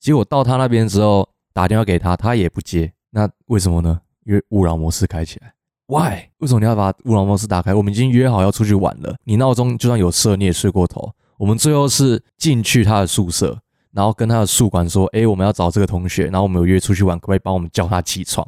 [0.00, 4.00] 结果到他那边之后打电话给他，他也不接，那为什么呢？
[4.24, 5.54] 因为勿扰模式开起来。
[5.86, 6.30] Why？
[6.38, 7.72] 为什么你要把乌龙模式打开？
[7.72, 11.12] 我们已经约好要出去玩了，你闹钟就算有设，你也睡过头。
[11.38, 13.60] 我们最后是进去他的宿舍，
[13.92, 18.46] 然后跟他的宿管说：“诶，我们要找这个同学，然后我们有约出去玩，可不可以帮我们叫他起床？”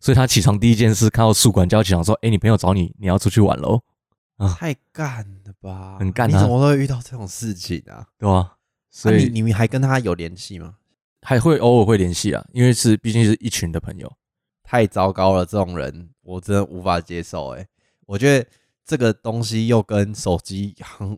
[0.00, 3.80] 所以他起床第一件事看到宿管叫起床说：“诶，你朋友找你，你要出去玩喽，
[4.58, 8.06] 太干了吧，很干啊你怎么会遇到这种事情啊？
[8.18, 8.54] 对吧？”
[8.90, 10.74] 所那、以你你们还跟他有联系吗？
[11.22, 14.10] 还会偶尔会联系啊，因为是毕竟是一群的朋友。
[14.66, 17.50] 太糟糕了，这种人我真的无法接受。
[17.50, 17.64] 哎，
[18.04, 18.44] 我觉得
[18.84, 21.16] 这个东西又跟手机很，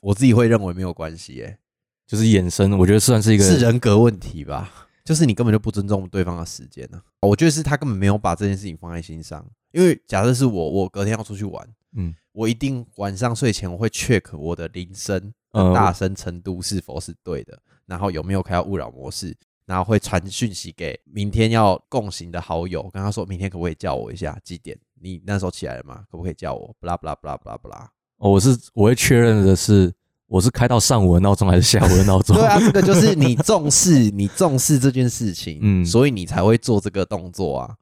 [0.00, 1.40] 我自己会认为没有关系。
[1.44, 1.56] 哎，
[2.04, 4.88] 就是衍生，我觉得算是一个是人格问题吧？
[5.04, 9.44] 就是你根本就不尊重对方的时间呢、我觉得是他根本没有把这件事情放在心上。
[9.70, 19.36] 因为假设是我，我隔天要出去玩，嗯我一定晚上睡前我会 check 我的铃声的呃大声程度是否是对的，然后有没有开到勿扰模式，
[19.70, 24.76] 然后会传讯息给明天要共行的好友，跟他说明天可不可以叫我一下几点？
[25.00, 26.02] 你那时候起来了吗？
[26.10, 26.74] 可不可以叫我？
[26.80, 27.88] 不啦不啦不啦不啦不啦。
[28.16, 29.94] 哦，我是我会确认的是，
[30.26, 32.34] 我是开到上午的闹钟还是下午的闹钟？
[32.34, 37.76] 对啊，这个就是你重视 你重视这件事情，嗯所以你才会做这个动作啊。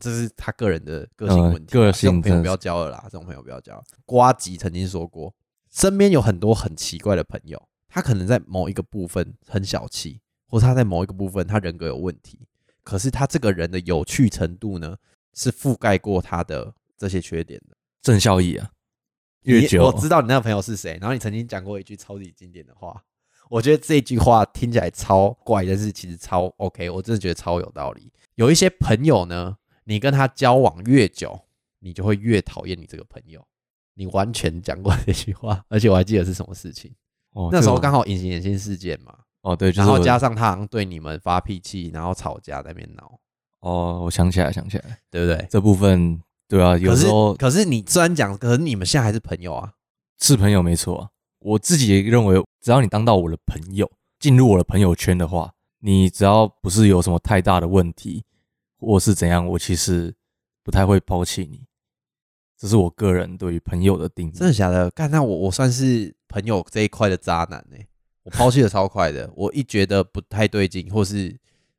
[0.00, 3.82] 这是他个人的个性呃问题啊、个性朋友不要交了啦，这种朋友不要交。
[4.06, 5.34] 瓜吉曾经说过，
[5.72, 10.20] 身边有很多很奇怪的朋友，他可能在某一个部分很小气，
[10.54, 12.38] 或者他在某一个部分他人格有问题，
[12.84, 14.96] 可是他这个人的有趣程度呢，
[15.32, 17.76] 是覆盖过他的这些缺点的。
[18.00, 18.70] 正效益啊，
[19.42, 23.02] 越久我知道你那个朋友是谁，然后你曾经讲过一句超级经典的话，
[23.50, 28.12] 我觉得这句话听起来超怪，但是其实超 OK，我真的觉得超有道理。
[28.36, 31.36] 有一些朋友呢，你跟他交往越久，
[31.80, 33.44] 你就会越讨厌你这个朋友。
[33.94, 36.94] 你完全讲过这句话，而且我还记得是什么事情。
[37.32, 43.18] 哦，那时候刚好隐形眼镜事件嘛，哦对，就是然后加上他好像对你们发脾气，然后吵架在那边闹，
[43.60, 45.46] 哦，我想起来想起来对不对？
[45.50, 49.72] 这部分，对啊，有时候可是你虽然讲，可是你们现在还是朋友啊。
[50.18, 51.08] 是朋友没错啊。
[51.40, 58.24] 我自己也认为，只要你当到我的朋友，进入我的朋友圈的话，你只要不是有什么太大的问题，
[58.78, 60.14] 或是怎样，我其实
[60.62, 61.66] 不太会抛弃你。
[62.56, 64.30] 这是我个人对于朋友的定义。
[64.30, 64.90] 真的假的？
[64.92, 67.76] 干，那我我算是朋友这一块的渣男呢、
[68.24, 69.30] 我抛弃的超快的。
[69.34, 71.34] 我一觉得不太对劲，或是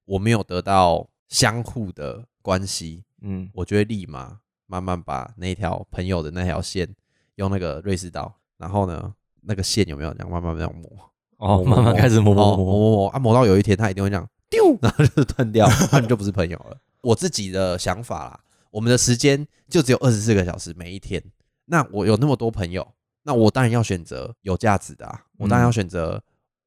[0.05, 6.87] 我没有得到相互的关系，嗯，我就会立马慢慢把那条朋友的那条线
[7.35, 10.89] 用那个瑞士刀，然后呢，那个线有没有这样慢慢这样磨，
[11.37, 16.77] 哦，慢慢开始磨磨磨，磨磨啊，磨到有一天他一定会这样丢，然后就断掉，那你就不是朋友了。
[17.01, 18.39] 我自己的想法啦，
[18.71, 21.21] 我们的时间就只有二十四个小时每一天，
[21.65, 22.87] 那我有那么多朋友，
[23.23, 26.21] 那我当然要选择有价值的啊，我当然要选择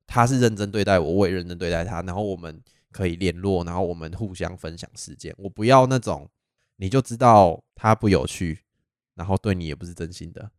[0.09, 5.33] 他是认真对待我，我也认真对待他，然后我们可以联络，然后我们互相分享事件。
[5.37, 6.29] 我不要那种
[6.79, 8.61] 你就知道他不有趣，
[9.15, 10.51] 然后对你也不是真心的。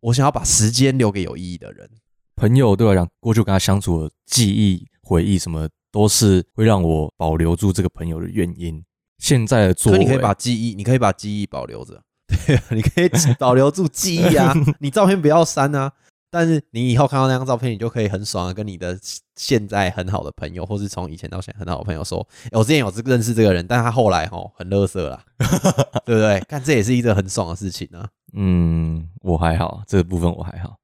[0.00, 1.88] 我想要把时间留给有意义的人。
[2.34, 8.84] 朋友对我来讲，过去跟他相处的记忆、回忆什么，都是会让我保留住这个朋友的原因。
[9.18, 15.92] 现在的作为，可你可以把记忆，你可以把记忆保留着，对，你可以保留住记忆啊， 你照片不要删啊。
[16.34, 18.98] 但是你以后看到那张照片，你就可以很爽的跟你的
[19.36, 25.24] 现在很好的朋友，或是从以前到现在很好的朋友说，欸我之前有这个认识这个人，但他后来吼很乐色啦，
[26.04, 26.40] 对不对？
[26.48, 28.08] 看这也是一个很爽的事情啊。
[28.32, 30.76] 嗯，我还好，这个部分我还好。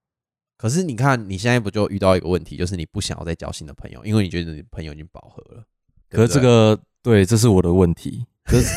[0.56, 5.64] 可是你看，你现在不就遇到一个问题，就是你不想要再交新的朋友，因为你觉得你朋友已经饱和了。
[6.08, 8.24] 可是这个对，这是我的问题。
[8.44, 8.72] 可是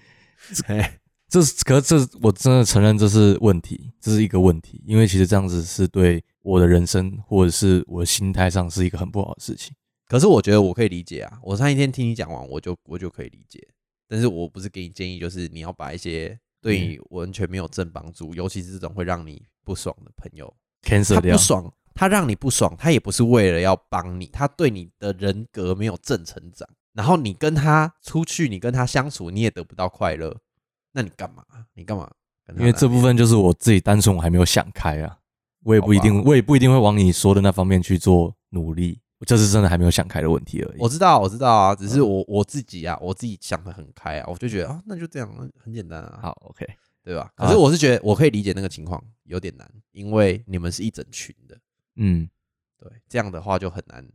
[0.66, 0.90] 嘿
[1.28, 9.74] 这是，可是这我真的承认这是问题，这是一个问题，因为其实这样子是对我的人生或者是我的心态上是一个很不好的事情。
[10.06, 13.66] 可是我觉得我可以理解啊，我上一天听你讲完，我就我就可以理解。
[14.06, 26.68] 但是我不是给你建议，就是你要把一些对你完全没有正帮助，尤其是这种会让你不爽的朋友，cancel 他不，爽，他让你不爽，他也不是为了要帮你，他对你的人格没有正成长。
[26.92, 30.36] 然后你跟他出去，你跟他相处，你也得不到快乐，
[30.94, 31.42] 那你干嘛？
[31.74, 32.10] 你干嘛
[32.56, 35.18] 因为这部分就是我自己单纯我还没有想开啊，
[35.64, 40.78] 我也不一定，我也不一定会往你说的那方面去做努力，我这是真的还没有想开的问题而已。
[40.78, 46.18] 我知道，我知道啊，只是我我自己啊，我自己想的很开啊，我就觉得啊，那就这样，很简单啊。
[46.22, 46.66] 好，OK，
[47.02, 47.30] 对吧？
[47.36, 51.56] 啊可是我是觉得我可以理解那个情况有点难，因为你们是一整群的，
[51.96, 52.28] 嗯，
[52.78, 54.06] 对，这样的话就很难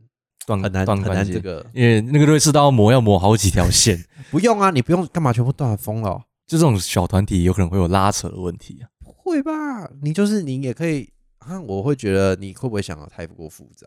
[0.46, 8.90] 断很难很断关系难这个因为那个瑞士刀磨要磨好几条线， 不用啊，你不用干嘛全部断封了哦、就这种小团体有可能会有拉扯的问题啊。
[8.98, 9.88] 不会吧？
[10.02, 11.08] 你就是你也可以
[11.38, 13.86] 啊，我会觉得你会不会想的太过复杂？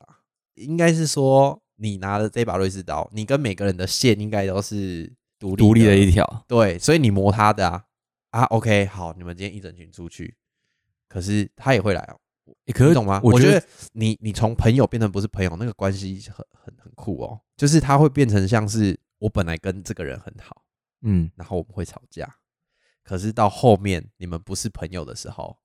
[0.54, 7.84] 应该是说你拿的这把瑞士刀，你跟每个人的线应该都是独立独立的一条，对，所以你磨他的啊
[8.30, 10.34] 啊，OK，好，你们今天一整群出去，
[11.10, 12.16] 可是他也会来哦。
[12.68, 13.20] 欸可以懂吗？
[13.22, 17.42] 我觉得我觉得你你从朋友变成不是朋友，那个关系很很很酷哦。
[17.58, 20.64] 就是他会变成像是我本来跟这个人很好，
[21.02, 22.34] 嗯，然后我们会吵架，
[23.04, 25.58] 可是到后面你们不是朋友的时候，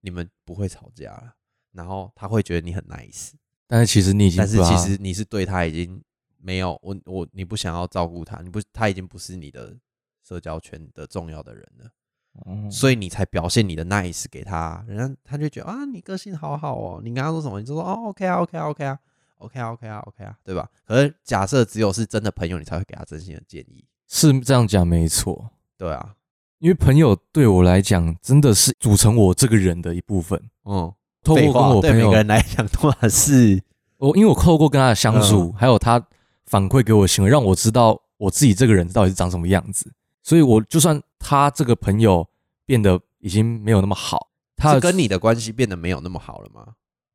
[0.00, 1.34] 你们不会吵架了。
[1.72, 3.30] 然后他会觉得你很 nice，
[3.66, 6.02] 但是其实你已经但是其实你是对他已经
[6.36, 9.74] 没有我我你不想要照顾他，你不他已经不是你的
[10.22, 11.90] 社交圈的重要的人了。
[12.44, 17.00] 哦所以你才表现你的 nice 给他，人家他就觉得啊，你个性好好哦。
[17.04, 19.00] 你跟他说什么，你就说哦，OK 啊，OK 啊，OK 啊
[19.36, 20.70] ，OK 啊，OK 啊，OK 啊，对吧？
[20.86, 26.16] 可是假设只有是真的朋友，你才会给他真心的建议，是这样讲没错，对啊，
[26.62, 30.40] 因为朋友对我来讲真的是组成我这个人的一部分。
[30.64, 30.92] 嗯，
[31.24, 33.60] 透过跟我朋友对每个，人来讲，当然是
[33.98, 36.00] 我因为我透过跟他的相处，还有他
[36.46, 39.92] 反馈给我的行为，让我知道我自己这个人到底是长什么样子。
[40.22, 42.24] 所以，我就算他这个朋友
[42.64, 46.64] 变得已经没有那么好，他是跟你的关系变得没有那么好了吗？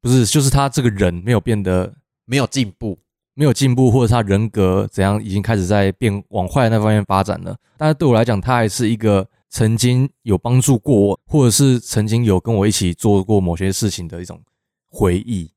[0.02, 1.94] 不是，就是他这个人没有变得
[2.26, 3.00] 没有进步，
[3.34, 7.56] 没有进步，或者他人格怎样，已经开始在变往坏的那方面发展了。
[7.78, 9.26] 但是对我来讲，他还是一个
[9.58, 14.40] 曾经有帮助过我，或者是曾经有跟我一起做过某些事情的一种
[14.88, 15.52] 回忆。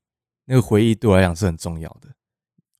[0.45, 2.09] 那个回忆对我来讲是很重要的。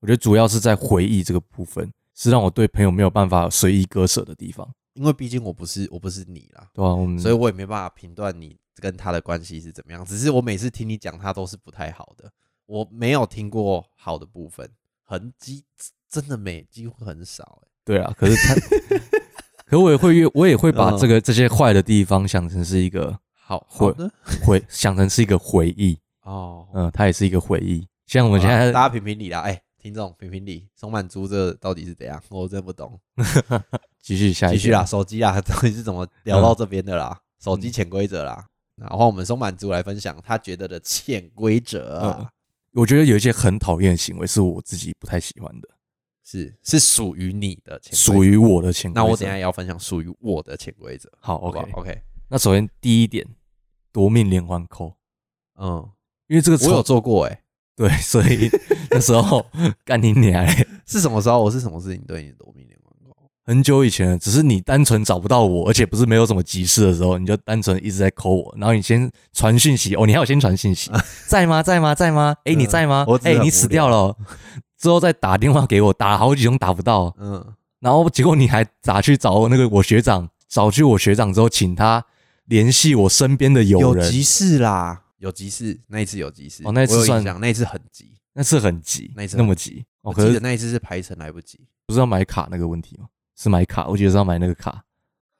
[0.00, 4.68] 我觉得主要是在回忆这个部分，是让我对朋友没有办法随意割舍的地方。
[4.94, 10.04] 因为毕竟我不是我不是你啦，对啊，我们所以我也没办法评断你跟他的关系是怎么样。
[10.04, 12.28] 只是我每次听你讲，他都是不太好的，
[12.66, 14.68] 我没有听过好的部分，
[15.04, 15.62] 很几
[16.10, 17.68] 真的没几乎很少、欸。
[17.84, 19.20] 对啊，可是他，
[19.72, 24.12] 可我也会越，我也会把这个这些坏的地方想成是一个好会好的
[24.44, 25.98] 回，想成是一个回忆。
[26.24, 26.68] 哦。
[26.74, 27.88] 嗯，它也是一个回忆。
[28.06, 32.22] 像我我们现在大家评评理啦，哎、听众评评理，松满猪这到底是怎样？
[32.28, 33.00] 我真不懂。
[34.02, 37.18] 继续下一继续啦，手机啦，到底是怎么聊到这边的啦？
[37.42, 38.44] 手机潜规则啦，
[38.76, 42.30] 然后我们松满猪来分享他觉得的潜规则
[42.72, 45.68] 我觉得有一些很讨厌的行为是我自己不太喜欢的，
[46.32, 49.00] 是是属于你的潜规则，属于我的潜规则。
[49.02, 51.10] 那我等一下也要分享属于我的潜规则。
[51.20, 51.60] 好，OK。
[51.72, 53.26] OK，那首先第一点，
[53.92, 54.94] 夺命连环扣，
[55.58, 55.86] 嗯，
[56.28, 57.42] 因为这个我有做过哎、
[57.76, 58.48] 对，所以
[58.90, 59.44] 那时候
[59.84, 60.66] 干你娘嘞！
[60.86, 61.42] 是什么时候？
[61.42, 63.14] 我是什么事情对你夺命连环扣？
[63.44, 70.90] 很久以前了，只是你单纯找不到我，而且不是没有什么急事的时候，你就单纯一直在扣我，然后你先传讯息，哦，你还有先传讯息，
[71.28, 71.62] 在吗？
[71.62, 71.94] 在吗？
[71.94, 72.34] 在吗？
[72.44, 74.16] 哎，你在吗哎，很你死掉了哦，
[74.82, 82.04] 之后再打电话给我，打了好几通打不到，嗯，然后结果你还咋去找那个我学长，找去我学长之后，请他
[82.46, 93.06] 联系我身边的友人，有急事啦，有急事，那一次有急事，哦那一次算我有印象，那一次很急，那次很急，那一次那么急，哦，我记得可是那一次是排程来不及，不是要买卡那个问题吗？
[93.36, 94.82] 是买卡，我记得是要买那个卡，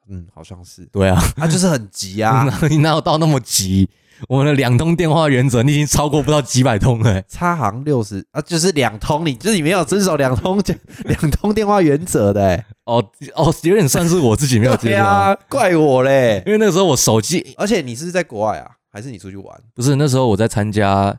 [0.09, 3.89] 嗯，好像是，对啊，他，就是很急啊， 哪你哪有到那么急？
[4.29, 7.25] 我们的两通电话原则，你已经超过不到几百通了、欸。
[7.29, 10.63] 差行六十啊，就是两通，你就是你没有遵守两通
[11.07, 16.41] 两通电话原则的、欸，哦哦，有点算是我自己没有接对到，啊，怪我嘞。
[16.47, 19.61] 因为那个时候我手机而且你是在国外啊，还是你出去玩？
[19.75, 21.17] 不是那时候我在参加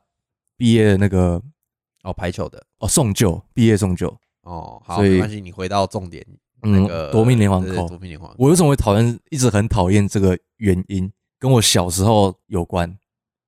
[0.55, 1.41] 毕业的那个
[2.03, 2.63] 哦，排球的。
[2.79, 4.07] 哦送旧毕业送旧，
[4.43, 6.25] 哦，好，所以没关系，你回到重点，
[6.63, 7.97] 那嗯个，夺命连环扣对夺。
[7.99, 8.35] 命连环扣。
[8.39, 12.97] 我为什么会讨厌，一直很讨厌这个原因，跟我小时候有关。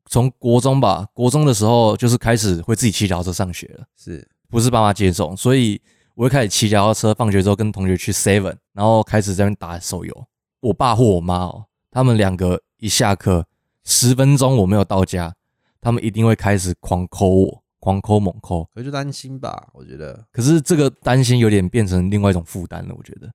[0.07, 3.85] 从国中吧，国中的时候就是开始会自己骑脚踏车上学了。
[3.97, 5.81] 是不是爸妈接送，所以
[6.13, 10.27] 我会开始骑脚踏车，放学之后跟同学去 Seven，然后开始在那边打手游。
[10.61, 13.47] 我爸或我妈哦，他们两个一下课
[13.83, 15.35] 十分钟我没有到家，
[15.81, 18.67] 他们一定会开始狂抠我，狂抠猛抠。
[18.73, 23.31] 可是就担心吧，我觉得可是这个担心有点变成另外一种负担了，我觉得。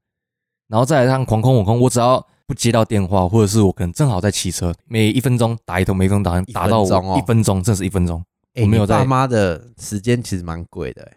[0.67, 8.21] 然后再来看狂抠猛抠，我只要不接到电话，或者是我可能正好在骑车，每一分钟打一通，每一分钟打一打到我一分钟，真的是一分钟。
[8.55, 11.17] 哎、我没有在你爸妈的时间其实蛮贵的、欸，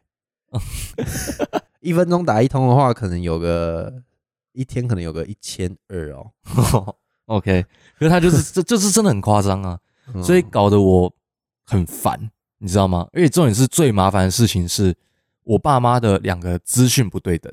[1.81, 3.91] 一分钟打一通的话，可能有个
[4.51, 6.29] 一天可能有个一千二哦，
[7.25, 7.65] OK，
[7.97, 9.79] 可是他就是这就是真的很夸张啊。
[10.13, 11.09] 嗯所以搞得我
[11.65, 12.29] 很烦，
[12.63, 13.05] 你知道吗？
[13.11, 14.95] 而且重点是最麻烦的事情是
[15.43, 17.51] 我爸妈的两个资讯不对等。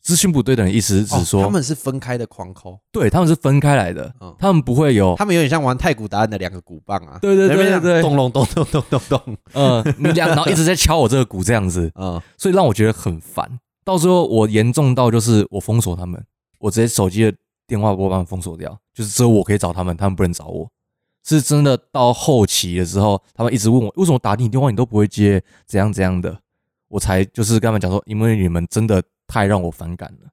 [0.00, 13.60] 资讯不对等的意思是指哦说，他们是分开的框扣，对他们是分开来的，嗯他们不会有，他们有点像玩太古达人的两个鼓棒啊，对对对对对咚隆咚咚咚咚咚，嗯，你两然后一直在敲我这个鼓这样子， 嗯，所以让我觉得很烦。
[13.84, 16.20] 到最后我严重到就是我封锁他们，
[16.58, 17.32] 我直接手机的
[17.68, 20.68] 电话拨放封锁掉，就是只有我可以找他们，他们不能找我。
[21.24, 26.36] 是真的到后期的时候，他们一直问我为什么打你电话你都不会接，怎样怎样的，
[26.88, 30.28] 我才就是跟他们讲说，因为你们真的太让我反感了。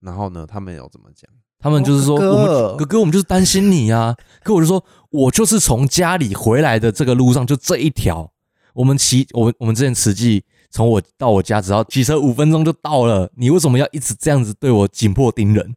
[0.00, 1.28] 然后呢，他们有怎么讲？
[1.60, 4.14] 他们就是说，哦哥哥我们哥哥，我们就是担心你啊。
[4.44, 8.30] 可我就说，我就是从家里回来的这个路上就这一条，
[8.74, 15.74] 我们骑我们我们之前慈济从我到我家只要骑车五分钟就到了，你为什么要一直这样子对我紧迫盯人？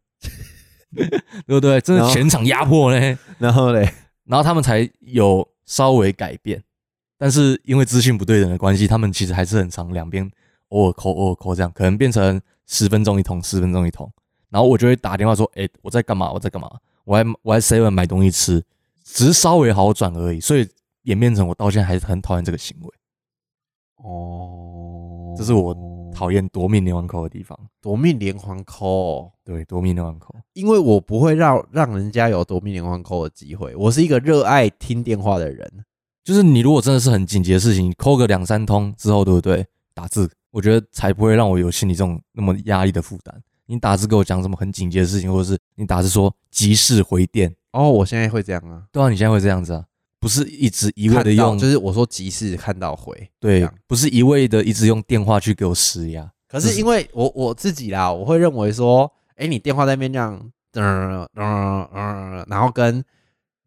[0.93, 1.81] 对不对？
[1.81, 3.17] 真的全场压迫呢。
[3.39, 3.91] 然后嘞，
[4.25, 6.63] 然后他们才有稍微改变，
[7.17, 10.29] 但是因为资讯不对等的关系，他们其实还是很长，两边
[10.69, 14.11] 偶尔扣偶尔扣这样，可能变成十分钟一通，十分钟一通。
[14.49, 16.31] 然后我就会打电话说：“哎、我在干嘛？
[16.31, 16.69] 我在干嘛？
[17.05, 18.63] 我还我还 seven 买东西吃，
[19.03, 20.67] 只是稍微好转而已。”所以
[21.03, 22.89] 演变成我到现在还是很讨厌这个行为，
[23.95, 25.73] 哦，这是我
[26.13, 27.57] 讨厌夺命连环扣的地方。
[27.81, 29.31] 夺命连环扣。
[29.43, 35.69] 对，夺命连环扣，因为我不会让让人家有夺命连环扣的机会，我是一个热爱听电话的人。
[36.23, 39.65] 就是你如果真的是很紧急的事情，你扣个两三通之后，对不对？
[39.93, 43.41] 打字我觉得才不会让我有心里这种那么压力的负担。
[43.65, 49.83] 你打字给我讲什么很紧急的事情，或者是你打字说急事回电，哦，我现在会这样啊，对啊，你现在会这样子啊，
[50.21, 56.31] 不是一直一味的用，就是我说急事看到回，对，不是一味的一直用电话去给我施压。
[56.47, 63.03] 可是因为我我自己啦，我会认为说，哎、你电话在那边这样，噔噔噔，然后跟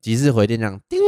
[0.00, 1.00] 即时回电这样叮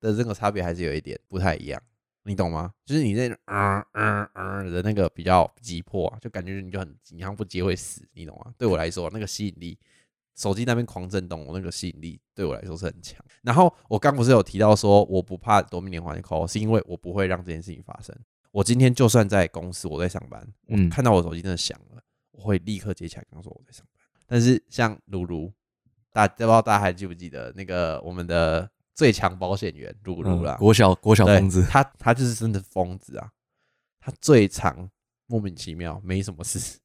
[0.00, 1.78] 的这个差别还是有一点不太一样，
[2.24, 2.70] 你懂吗？
[2.86, 8.50] 就是你那嗯嗯嗯的那个比较急迫、啊，就感觉你就很你好像不接会死，你懂吗？
[8.56, 9.76] 对我来说，那个吸引力，
[10.40, 13.22] 手机那边狂震动，我那个吸引力对我来说是很强。
[13.42, 18.16] 然后我刚不是有提到说我不怕夺命连环 call，是因为我不会让这件事情发生。
[18.50, 24.02] 我今天就算在公司，我在上班，我嗯看到我手机真的响了，我会立刻接起来跟他说我在上班。
[24.26, 25.52] 但是像露露，
[26.10, 33.30] 大不知道大家还记不记得那个我们的最强保险员露露啦嗯，，国小国小疯子，他他就是真的疯子啊，
[34.00, 34.88] 他最常
[35.26, 36.78] 莫名其妙没什么事。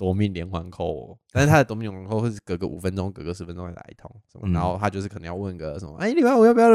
[0.00, 4.52] 夺命连环扣我， 但是他的夺命连环扣会是隔个五分钟、隔个十分钟会来一通，什么，嗯。
[4.54, 6.68] 然后他就是可能要问个什么，哎、礼拜五要不要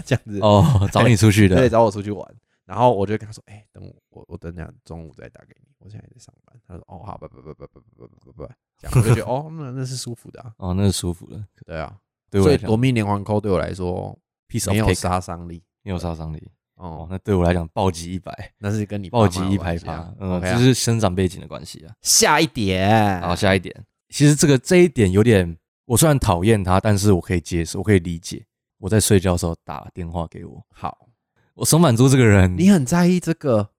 [0.00, 2.26] 这样子，哦， 找你出去对，的，找我出去玩，
[2.64, 6.60] 然后我就跟他说，哎、等我，我我等下中午再打给你，我现在在上班。
[6.66, 11.96] 他说，哦，好，拜拜拜拜拜拜拜拜拜拜，这样我就觉得， 哦，那那是舒服的啊，哦，那是舒服的，对啊，
[12.32, 14.18] 所以夺命连环扣对我来说
[14.48, 16.50] ，piece of 没有 cake，杀伤力，没有杀伤力。
[16.82, 21.94] 哦哦，，那对我来讲暴击一百， 那是跟你暴击一百趴嗯这是生长背景的关系啊。
[22.02, 23.72] 下一点，好，下一点，
[24.08, 25.56] 其实这个这一点有点，
[25.86, 28.44] 我虽然讨厌他，但是我可以接受，我可以理解。
[28.78, 31.06] 我在睡觉的时候打电话给我，好，
[31.54, 33.70] 我松满珠这个人，你很在意这个，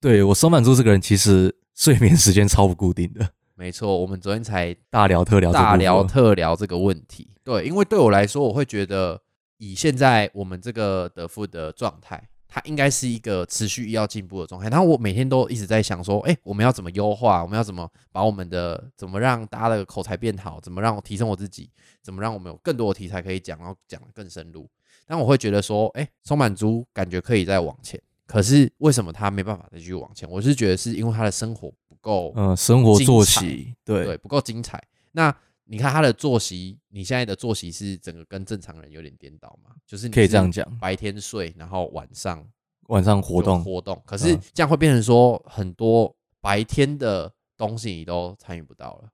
[0.00, 7.30] 对我松满珠这个人，其实睡眠时间超不固定的，没错，我们昨天才大聊特聊大聊特聊这个问题。
[7.44, 9.22] 对，因为对我来说，我会觉得
[9.58, 14.68] 以现在我们这个德富的状态，它应该是一个持续要进步的状态。
[14.68, 17.42] 然后我每天都一直在想说，哎、我们要怎么优化？
[17.42, 20.60] 我们要怎么把我们的怎么让大家的口才变好？
[20.60, 21.70] 怎么让我提升我自己？
[22.02, 24.68] 怎么让我们有更多的题材可以讲，然后讲得更深入？
[25.06, 28.00] 但我会觉得说，哎、松满珠感觉可以再往前。
[28.26, 30.28] 可是为什么他没办法再继续往前？
[30.30, 34.80] 我是觉得是因为他的生活不够嗯，生活作精息，对对，不够精彩。
[35.12, 35.34] 那
[35.70, 39.70] 你看他的作息，你现在的作息是整个跟正常人有点颠倒嘛？
[39.86, 42.44] 就是可以这样讲，白天睡，然后晚上
[42.88, 44.02] 晚上活动，活动。
[44.04, 49.10] 可是嗯这样会变成说，很多白天的东西你都参与不到了。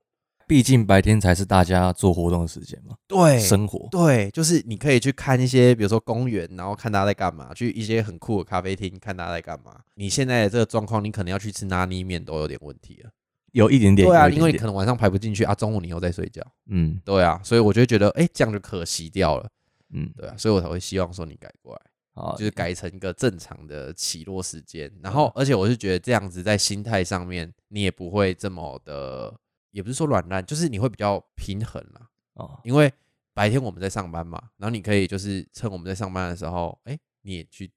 [0.47, 9.81] 毕竟白天才是大家做活动的时间嘛，对生活，对，就是你可以去看一些，比如说公园，然后看大家在干嘛；去一些很酷的咖啡厅，看大家在干嘛。
[9.93, 13.11] 你现在的这个状况，你可能要去吃拉泥面都有点问题了。
[13.57, 16.41] 有一点点，对啊，因为你可能晚上排不进去啊，中午你又在睡觉。
[16.67, 19.49] 嗯对啊，所以我就觉得，哎、这样就可惜掉了。
[19.89, 21.81] 嗯，对啊，所以我才会希望说你改过来，
[22.13, 24.91] 好，就是改成一个正常的起落时间。
[25.01, 29.33] 然后，而且我是觉得这样子在心态上面，你也不会这么的，
[29.71, 32.07] 也不是说软烂，就是你会比较平衡啦。
[32.33, 32.93] 哦，因为
[33.33, 37.71] 白天我们在上班嘛，然后你可以就是趁我们在上班的时候，哎、你也去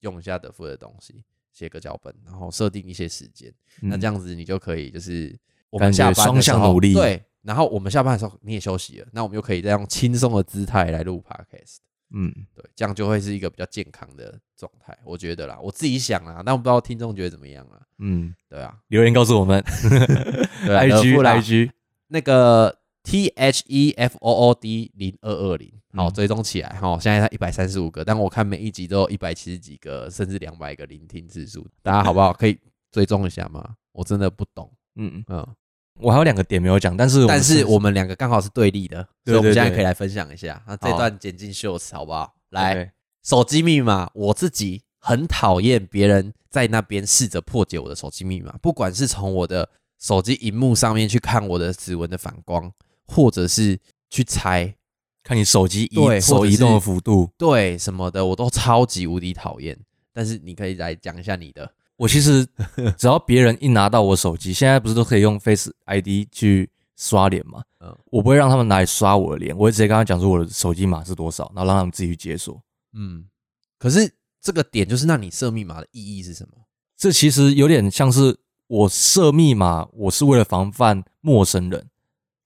[0.00, 1.22] 用一下德芙的东西，
[1.52, 3.52] 写个脚本，然后设定一些时间。
[3.80, 5.36] 那这样样子你就可以就是
[5.70, 11.76] 我们下班的双时候向努力对，然后我们下班的时候你也休息了，那我们就可以再用轻松的姿态来录 podcast，
[12.12, 17.80] 嗯，对，这样就会是一个比较健康的状态，我觉得啦，我自己想啦，但我不知道听众觉得怎么样啊？
[17.98, 19.62] 嗯，对啊，留言告诉我们
[20.66, 21.70] 对啊德，IG 富啦 IG，
[22.08, 26.98] 那个 T H E F O O D 零二二零，好嗯追踪起来哈。
[27.00, 32.32] 现在它一百三十五个，但我看每一集都有一百七十几个，甚至两百个聆听次数，大家好不好？
[32.32, 32.58] 可以
[32.92, 33.74] 追踪一下吗？
[33.92, 35.46] 我真的不懂，嗯，嗯，
[35.98, 40.62] 我还有两个点没有讲，但是但是我们两个刚好是对立的，所以我们现在可以来分享一下。
[40.66, 42.34] 那这段剪进 shorts 好不好？
[42.50, 42.92] 来
[43.24, 52.72] 手机密码，我自己很讨厌别人在那边试着破解我的手机密码，不管是从我的手机荧幕上面去看我的指纹的反光，
[53.10, 54.72] 或者是去猜
[55.22, 59.78] 看你手机移手移动的幅度，对什么的，我都超级无敌讨厌。
[60.12, 62.46] 但是你可以来讲一下你的，我其实
[62.96, 67.62] 只要别人一拿到我手机，现在不是都可以用 Face ID 去刷脸吗？
[67.80, 72.60] 嗯我不会让他们拿来刷我的脸，我会直接跟他讲说我的手机码是多少，然后让他们自己去解锁。
[72.92, 73.24] 嗯，
[73.78, 76.54] 可是这个点就是，那你设密码的意义是什么？
[76.96, 81.88] 这其实有点像是我设密码，我是为了防范陌生人，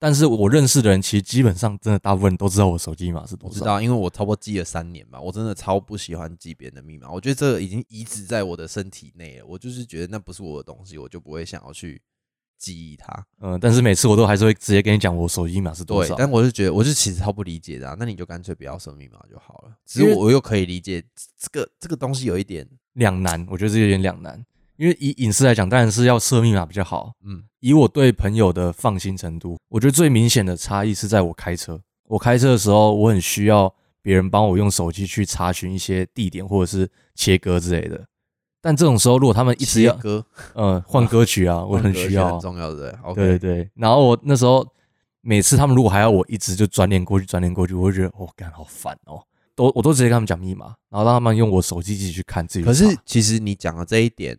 [0.05, 3.55] 但是我认识的人其实基本上真的大部分都知道我手机密码是多少。
[3.55, 9.45] 我知道，因为我差不多记了三年吧，我真的超不喜欢记别人的密码，我觉得这个已经移植在我的身体内了。
[9.47, 11.99] 我就是觉得那不是我的东西，我就不会想要去
[12.59, 13.25] 记忆它。
[13.39, 16.15] 嗯，但是每次我都还是会直接跟你讲我手机密码是多对，少。
[16.15, 19.75] 但我是觉得，我是其实超不理解的、啊，那你就干脆不要设密码就好了。
[19.87, 21.03] 只因为是我又可以理解
[21.35, 24.45] 这个这个东西有一点，两难，我觉得这有点两难，
[24.77, 27.13] 因为以隐私来讲，当然是要设密码比较好。
[27.25, 31.79] 嗯，以我对朋友的放心程度，我觉得最明显的差异是在我开车。
[32.07, 38.05] 我开车的时候，我很需要别人帮我用手机去查询一些地点或者是切割之类的。
[38.61, 42.39] 但这种时候，如果他们一直要歌，呃换歌曲啊， 我很需要很。
[42.41, 42.97] 重要的。
[43.15, 44.67] 对对对，然后我那时候
[45.21, 49.23] 每次他们如果还要我一直就转脸过去转脸过去，我会觉得哦，干好烦哦。
[49.55, 52.65] 都我都直接跟他们讲密码，然后让他们用我手机自己去看自己。
[52.65, 54.37] 可是其实你讲的这一点，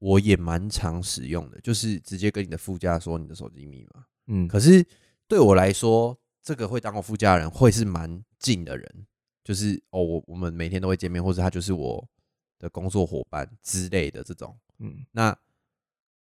[0.00, 4.04] 我也蛮常使用的，就是直接跟你的副驾说你的手机密码。
[4.26, 4.84] 嗯，可是
[5.28, 9.06] 对我来说，这个会当我副驾的人会是蛮近的人，
[9.44, 12.08] 就是哦，我我们每天都会见面，或者他就是我
[12.58, 15.36] 的工作伙伴之类的这种，嗯那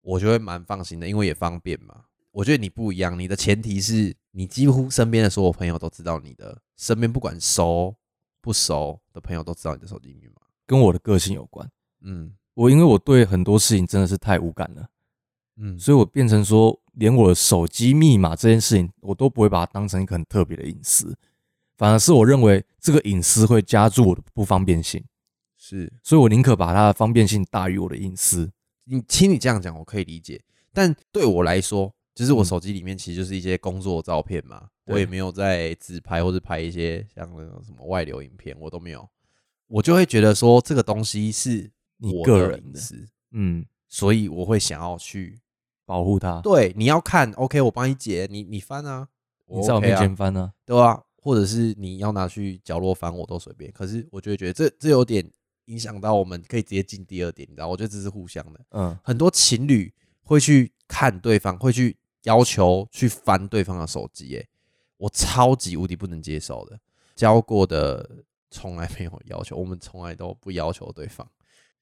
[0.02, 2.06] 我就会蛮放心的，因为也方便嘛。
[2.32, 7.96] 我觉得你不一样，你的前提是你几乎身边的所有朋友都知道你的，身边不管熟
[8.40, 10.34] 不熟的朋友都知道你的手机密码。
[10.66, 11.70] 跟我的个性有关。
[12.02, 14.90] 嗯我因为我对很多事情真的是太无感了，
[15.56, 21.16] 嗯，所以我变成说，连我的手机密码这件事情，我都不会把它当成一个很特别的隐私，
[21.78, 25.02] 反而是我认为这个隐私会加注我的不方便性，
[25.56, 28.52] 是所以我宁可把它的方便性大于我的隐私。
[28.84, 30.42] 你听你这样讲，我可以理解。
[30.74, 39.08] 但对我来说，就是我嗯手机里面其实就是一些工作照片嘛，对我也没有在自拍或者拍一些像那种什么外流影片，我都没有。
[39.68, 42.80] 我就会觉得说这个东西是你我个人的
[43.32, 45.40] 嗯，所以我会想要去
[45.86, 49.08] 保护他，对你要看，OK，我帮你解，你你翻啊，
[49.48, 53.72] 你在我啊前翻呢、对啊，或者是你要拿去角落翻，我都随便。
[53.72, 55.30] 可是我就会觉得这这有点
[55.66, 57.68] 影响到我们可以直接进第二点，你知道？
[57.68, 58.60] 我觉得这是互相的。
[58.72, 59.94] 嗯，很多情侣
[60.24, 64.48] 会去看对方，会去要求去翻对方的手机，哎，
[64.98, 66.80] 我超级无敌不能接受的。
[67.16, 68.10] 交过的
[68.50, 71.28] 从来没有要求，我们从来都不要求对方，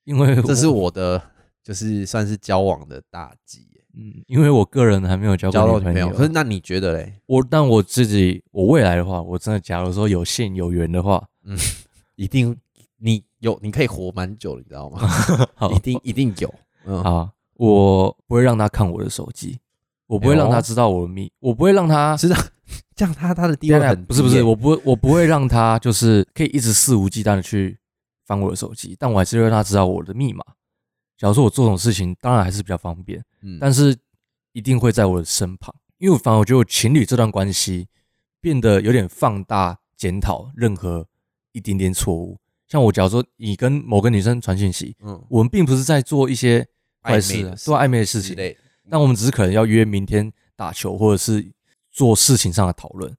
[0.08, 1.22] 因为这是我我的
[1.62, 3.68] 就是算是交往的大忌。
[4.00, 7.14] 嗯，因为我个人还没有交女朋友，可是那你觉得嘞？
[7.26, 11.58] 我但我自己，我未来的话，我真的假如说有幸有缘的话，嗯
[12.16, 12.56] 一定
[13.00, 15.00] 你有你可以活蛮久，你知道吗？
[15.56, 16.54] 好一定一定有，
[16.86, 19.58] 嗯，好，我不会让他看我的手机，
[20.06, 22.38] 我不会让他知道我的密，我不会让他知道
[22.96, 27.80] 这样他他的地位很不是不是，我不会我不会让他就是可以一直肆无忌惮的去
[28.28, 30.44] 翻我的手机，但我还是会让他知道我的密码。
[31.18, 33.98] 假如说我做这种事情，当然还是比较方便，嗯但是
[34.52, 37.88] 一定会在我的身旁，因为我反而我觉得我情侣这段关系
[38.40, 41.08] 变得有点放大检讨任何
[41.54, 42.38] 一点点错误。
[42.68, 46.68] 像我假如说你跟某个女生传讯息，嗯我们并不是在做一些
[47.02, 48.36] 坏事做暧昧的事情，
[48.90, 51.50] 但我们只是可能要约明天打球，或者是
[51.92, 53.16] 做事情上的讨论，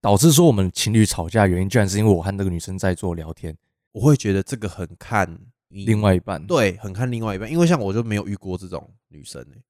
[0.00, 3.56] 导致说我们情侣吵架原因，居然是因为我和那个女生在做聊天，
[3.96, 5.38] 我会觉得这个很看
[5.68, 9.62] 另外一半对，很看另外一半，因为像我就没有遇过这种女生欸。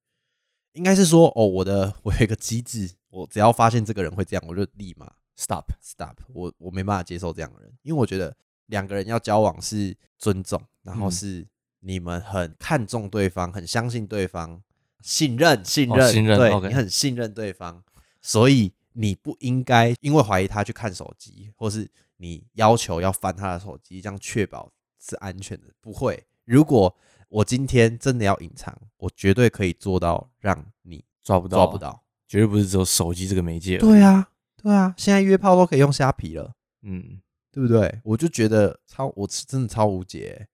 [0.73, 11.11] 应该是说哦，我的我有一个机制，我只要发现这个人会这样，我就立马 stop，stop，我我没办法接受这样的人，因为我觉得两个人要交往是尊重，然后嗯。
[11.11, 11.47] 是
[11.79, 14.61] 你们很看重对方，很相信对方，
[14.99, 17.81] 信任信任、哦信任对你很信任对方，
[18.21, 21.87] 所以你不应该因为怀疑他去看手机，或是
[22.17, 25.67] 你要求要翻他的手机，这样确保是安全的。
[25.79, 26.95] 不会，如果
[27.29, 32.03] 我今天真的要隐藏，我绝对可以做到让你抓不到，抓不，到。
[32.27, 34.31] 绝对不是只有手机这个媒介，，对啊，
[34.61, 36.55] 对啊，现在约炮都可以用虾皮了。
[36.81, 37.21] 嗯，
[37.51, 38.01] 对不对？
[38.03, 40.47] 我就觉得超，我是真的超无解欸。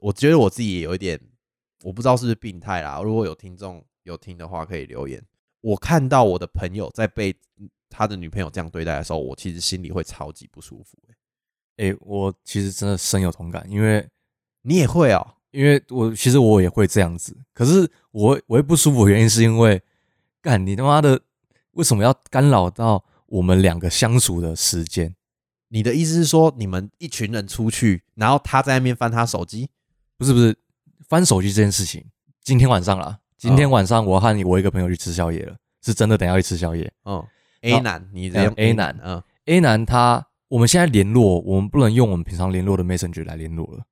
[0.00, 1.18] 我觉得我自己也有一点，
[1.84, 3.00] 我不知道是不是病态啦。
[3.00, 5.24] 如果有听众有听的话，可以留言。
[5.62, 7.34] 我看到我的朋友在被
[7.88, 11.14] 他的女朋友这样对待的时候，我其实心里会超级不舒服欸。
[11.76, 14.08] 哎、我其实真的深有同感，因为
[14.62, 15.26] 你也会哦？
[15.50, 19.80] 因为我其实我也会这样子，可是我我会不舒服的原因是因为，
[20.42, 21.20] 干你他妈的
[21.72, 25.14] 为什么要干扰到我们两个相处的时间？
[25.68, 29.68] 你的意思是说，你们一群人出去，然后他在那边翻他手机？
[30.16, 30.56] 不是不是，
[31.08, 32.04] 翻手机这件事情，
[32.42, 36.92] 今天晚上啦，今天晚上我和你我一个朋友去吃宵夜了，是真的等下去吃宵夜。
[37.04, 37.24] 嗯
[37.64, 43.84] ，A 男，你这样呃 A 男嗯 A 男他我们现在联络，我们不能用我们平常联络的 Messenger 来联络了，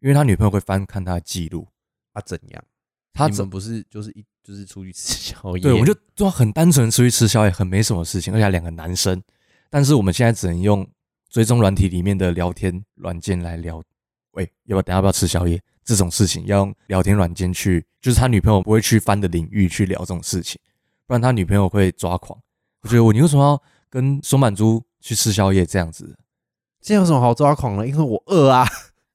[0.00, 1.66] 因为他女朋友会翻看他的记录，
[2.12, 2.64] 啊怎样？
[3.12, 5.62] 他怎不是就是一就是出去吃宵夜？
[5.62, 9.22] 对，我们就就很单纯出去吃宵夜，很没什么事情，而且两个男生，
[9.70, 10.86] 但是我们现在只能用
[11.28, 13.82] 追踪软体里面的聊天软件来聊。
[14.32, 15.62] 喂，要不要等下要不要吃宵夜？
[15.84, 20.58] 这种事情要用聊天软件去，就是他女朋友不会去翻的领域去聊这种事情，
[21.06, 22.38] 不然他女朋友会抓狂。
[22.82, 26.16] 我觉得我你为什么要跟松满猪去吃宵夜这样子？
[26.80, 27.86] 这有什么好抓狂的？
[27.86, 28.66] 因为我饿啊。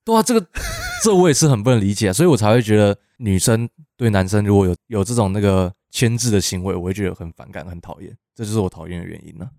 [0.06, 0.48] 对啊，这个
[1.04, 9.50] 这我也是很不能理解，所以我才会觉得女生对男生如果有有这种那个牵制的行为，我会觉得很反感、很讨厌，这就是我讨厌的原因呢、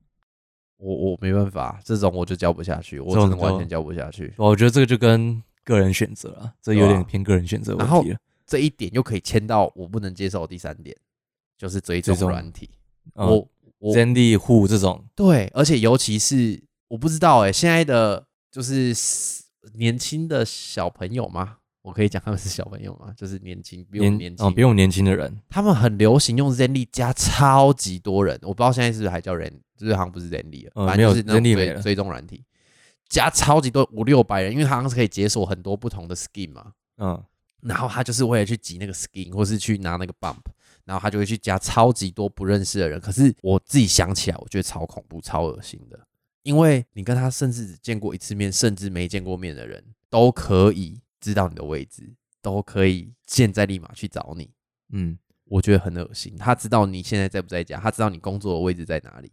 [0.78, 4.32] 我我没办法，这种我就教不下去，我真的完全教不下去。
[4.38, 8.18] 我觉得这个就跟个人选择了，这有点偏个人选择问然后题了。
[8.46, 10.96] 这一点又可以牵到我不能接受的第三点，
[11.58, 12.70] 就是追踪软体。
[12.72, 13.48] 嗯我我
[13.80, 18.94] Zenly 户这种，对，而且尤其是我不知道哎、现在的就是
[19.74, 21.56] 年轻的小朋友吗？
[21.82, 23.14] 我可以讲他们是小朋友吗？
[23.16, 32.44] 就是年轻，比我们年轻，哦，比我们年轻的人，他们很流行用 Zenly 加超级多人，我不知道现在是不是还叫人，就是好像不是 Zenly 了，嗯反正就是 Zenly 没了追追踪软体，
[33.08, 37.22] 加超级多五六百人，因为它好像是可以解锁很多不同的 skin 嘛，嗯，
[37.62, 40.42] 然后他就是为了去集那个 skin，或是去拿那个 bump，
[40.88, 42.98] 然后他就会去加超级多不认识的人。
[42.98, 46.00] 可是我自己想起来，我觉得超恐怖、超恶心的，
[46.44, 52.10] 因为你跟他甚至只见过一次面，甚至没见过面的人，都可以知道你的位置，
[52.40, 54.50] 都可以现在立马去找你。
[54.94, 56.34] 嗯，我觉得很恶心。
[56.38, 59.30] 他知道你现在在不在家，他知道你工作的位置在哪里。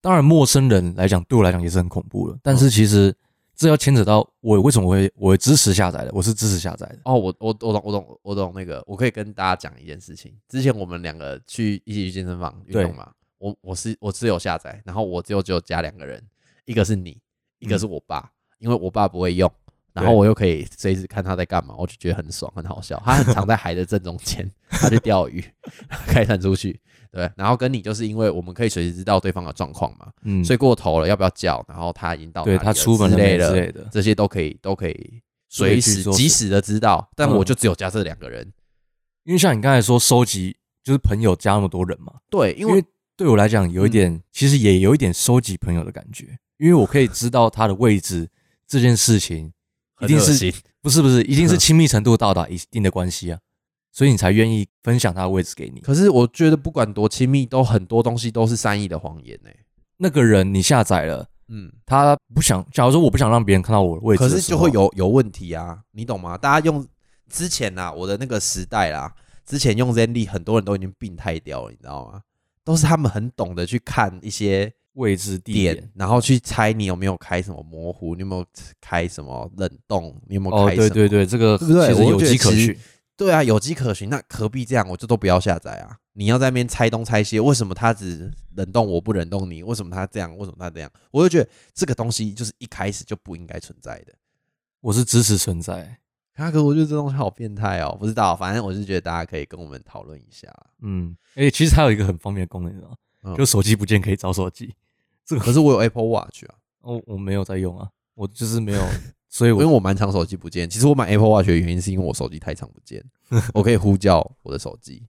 [0.00, 2.38] 当然陌生人来讲，对我来讲也是很恐怖的。
[2.42, 3.14] 但嗯是其实
[3.56, 6.98] 这要牵扯到我为什么会我会支持下载的，我是支持下载的。
[7.04, 10.36] 哦，我我我懂我懂我懂那个，我可以跟大家讲一件事情。
[10.46, 16.22] 之前我们两个去一起去健身房运动嘛，我我是我只有下载，然后我只有只有加两个人，
[16.66, 17.18] 一个是你，
[17.58, 19.50] 一个是我爸，因为我爸不会用，
[19.96, 23.00] 然后我又可以随时看他在干嘛，我就觉得很爽，很好笑。
[23.04, 25.44] 他很常在海的正中间，他去钓鱼，
[26.06, 26.78] 开船出去，
[27.10, 38.52] 对，然后跟你就是因为我们可以随时知道对方的状况嘛，嗯，睡过头了要不要叫，然后他已经到对他出门了之类的之类的，这些都可以都可以随时及时的知道，但嗯我就只有加这两个人。
[39.24, 42.84] 因为像你刚才说收集，就是朋友加那么多人嘛，对，因为因为
[43.16, 48.28] 对我来讲有一点，其实也有一点收集朋友的感觉，因为我可以知道他的位置，
[48.68, 49.52] 这件事情
[50.00, 53.38] 一定是不是不是， 一定是亲密程度到达一定的关系啊，
[53.92, 55.80] 所以你才愿意分享他的位置给你。
[55.80, 59.50] 可是我觉得不管多亲密，都很多东西都是善意的谎言呢、
[59.98, 66.36] 那个人你下载了，嗯，他不想，假如说我不想让别人看到我的位置可是就会有有问题啊，你懂吗？
[66.36, 66.86] 大家用
[67.30, 72.20] 之前呐、我的那个时代啦，之前用 Zenly，很多人都已经病态掉了，你知道吗？
[72.62, 78.44] 都是他们很懂得去看一些位置地点，然后去猜你有没有开什么模糊，你有没有
[78.80, 80.88] 开什么冷冻，你有没有哦，开什么？
[80.88, 82.76] 对对对，这个对不对其实有迹可循。
[83.16, 84.86] 对啊，有迹可循，那何必这样？
[84.88, 85.96] 我就都不要下载啊！
[86.12, 89.62] 你要在那边猜东猜西，为什么他只冷冻我不冷冻你？
[89.62, 90.36] 为什么他这样？
[90.36, 90.90] 为什么他这样？
[91.10, 94.12] 我就觉得这个东西就是一开始就不应该存在的。
[94.82, 95.98] 我是支持存在。
[96.34, 97.96] 啊，可我觉得这东西好变态哦！
[97.98, 100.54] 不知道，反正我是觉得大家可以跟我们讨论一下。
[100.82, 102.96] 嗯，而且其实它有一个很方便的功能，你知道吗？
[103.22, 104.74] 嗯就手机不见可以找手机。
[105.26, 108.82] 这个可是我有 Apple Watch 啊，哦，我没有在用啊，我就是没有，
[109.28, 110.70] 所以因为我我蛮常手机不见。
[110.70, 113.04] 其实我买 Apple Watch 的原因是因为我手机太常不见，
[113.52, 115.02] 我可以呼叫我的手机。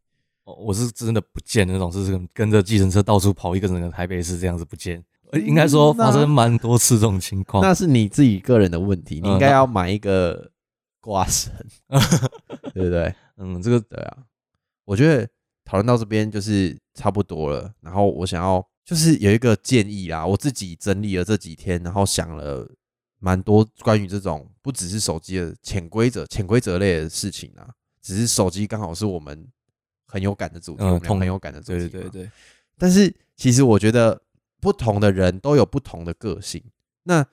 [0.46, 5.04] 哦我是真的不见那种，是跟跟着计程车到处跑一个整个台北市这样子不见。
[5.30, 7.62] 呃应该说发生蛮多次这种情况。
[7.62, 10.50] 那是你自己个人的问题，你嗯应该要买一个
[11.02, 11.54] 挂绳，
[12.74, 13.14] 对不对？
[13.36, 14.18] 嗯，这个对啊，
[14.86, 15.28] 我觉得
[15.66, 17.70] 讨论到这边就是差不多了。
[17.82, 22.66] 然后我想要就是有一个建议啦，我自己整理了这几天，然后想了
[23.20, 27.68] 蛮多关于这种不只是手机的潜规则、潜规则类的事情啊。
[28.02, 29.46] 只是手机刚好是我们
[30.06, 31.90] 很有感的主题，嗯我们很有感的主题嘛。
[31.90, 32.32] 对对对，
[32.78, 34.22] 但是其实我觉得
[34.62, 36.64] 不同的人都有不同的个性。
[37.04, 37.28] 那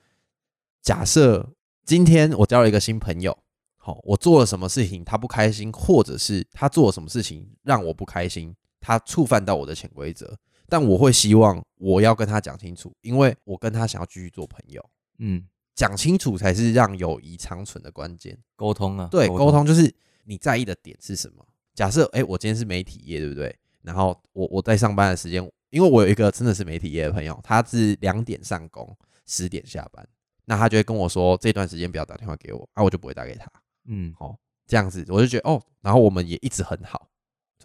[0.81, 1.53] 假设
[1.85, 3.37] 今天我交了一个新朋友，
[3.77, 10.37] 好，我做了什么事情他不开心，或者是他做了什么事情让我不开心，他触犯到我的潜规则，
[10.67, 14.83] 但我会希望我要跟他讲清楚，因为我跟他想要继续做朋友，
[15.19, 15.45] 嗯，
[15.75, 18.37] 讲清楚才是让友谊长存的关键。
[18.55, 19.93] 沟通啊，对，沟通就是
[20.23, 21.45] 你在意的点是什么。
[21.73, 23.53] 假设哎、诶我今天是媒体业，对不对？
[23.81, 30.07] 然后我我在上班的时间，因为我有一个真的是媒体业的朋友，他是两点上工，十点下班，
[30.45, 33.47] 那他就会跟我说这段时间不要打电话给我，啊，我就不会打给他。
[33.87, 34.35] 嗯，哦，
[34.65, 37.07] 这样子我就觉得哦，然后我们也一直很好，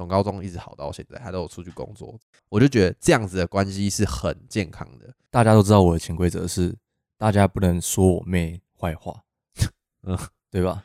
[0.00, 5.06] 从高中一直好到现在，他都有出去工作，我就觉得这样子的关系是很健康的。
[5.30, 6.74] 大家都知道我的潜规则是，
[7.18, 9.22] 大家不能说我妹坏话，
[10.04, 10.18] 嗯嗯，
[10.50, 10.82] 对吧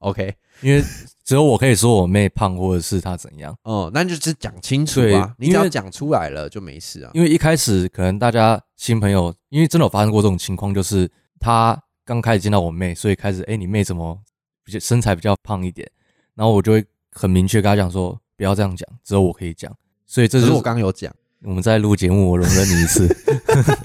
[0.00, 0.82] ？OK，因为
[1.24, 3.56] 只有我可以说我妹胖，或者是她怎样。
[3.64, 7.10] 嗯，那就是讲清楚对啊，你只要讲出来了就没事啊。
[7.14, 14.20] 因为一开始可能大家新朋友，因为真的有发生过这种情况，就是他刚开始见到我妹，所以开始哎、诶你妹怎么
[14.62, 15.90] 比较身材比较胖一点？
[16.34, 19.72] 然后我就会很明确跟他讲说，不要这样讲，只有我可以讲。
[20.04, 21.14] 所以这是是我刚刚有讲。
[21.44, 23.06] 我们在录节目，我容忍你一次。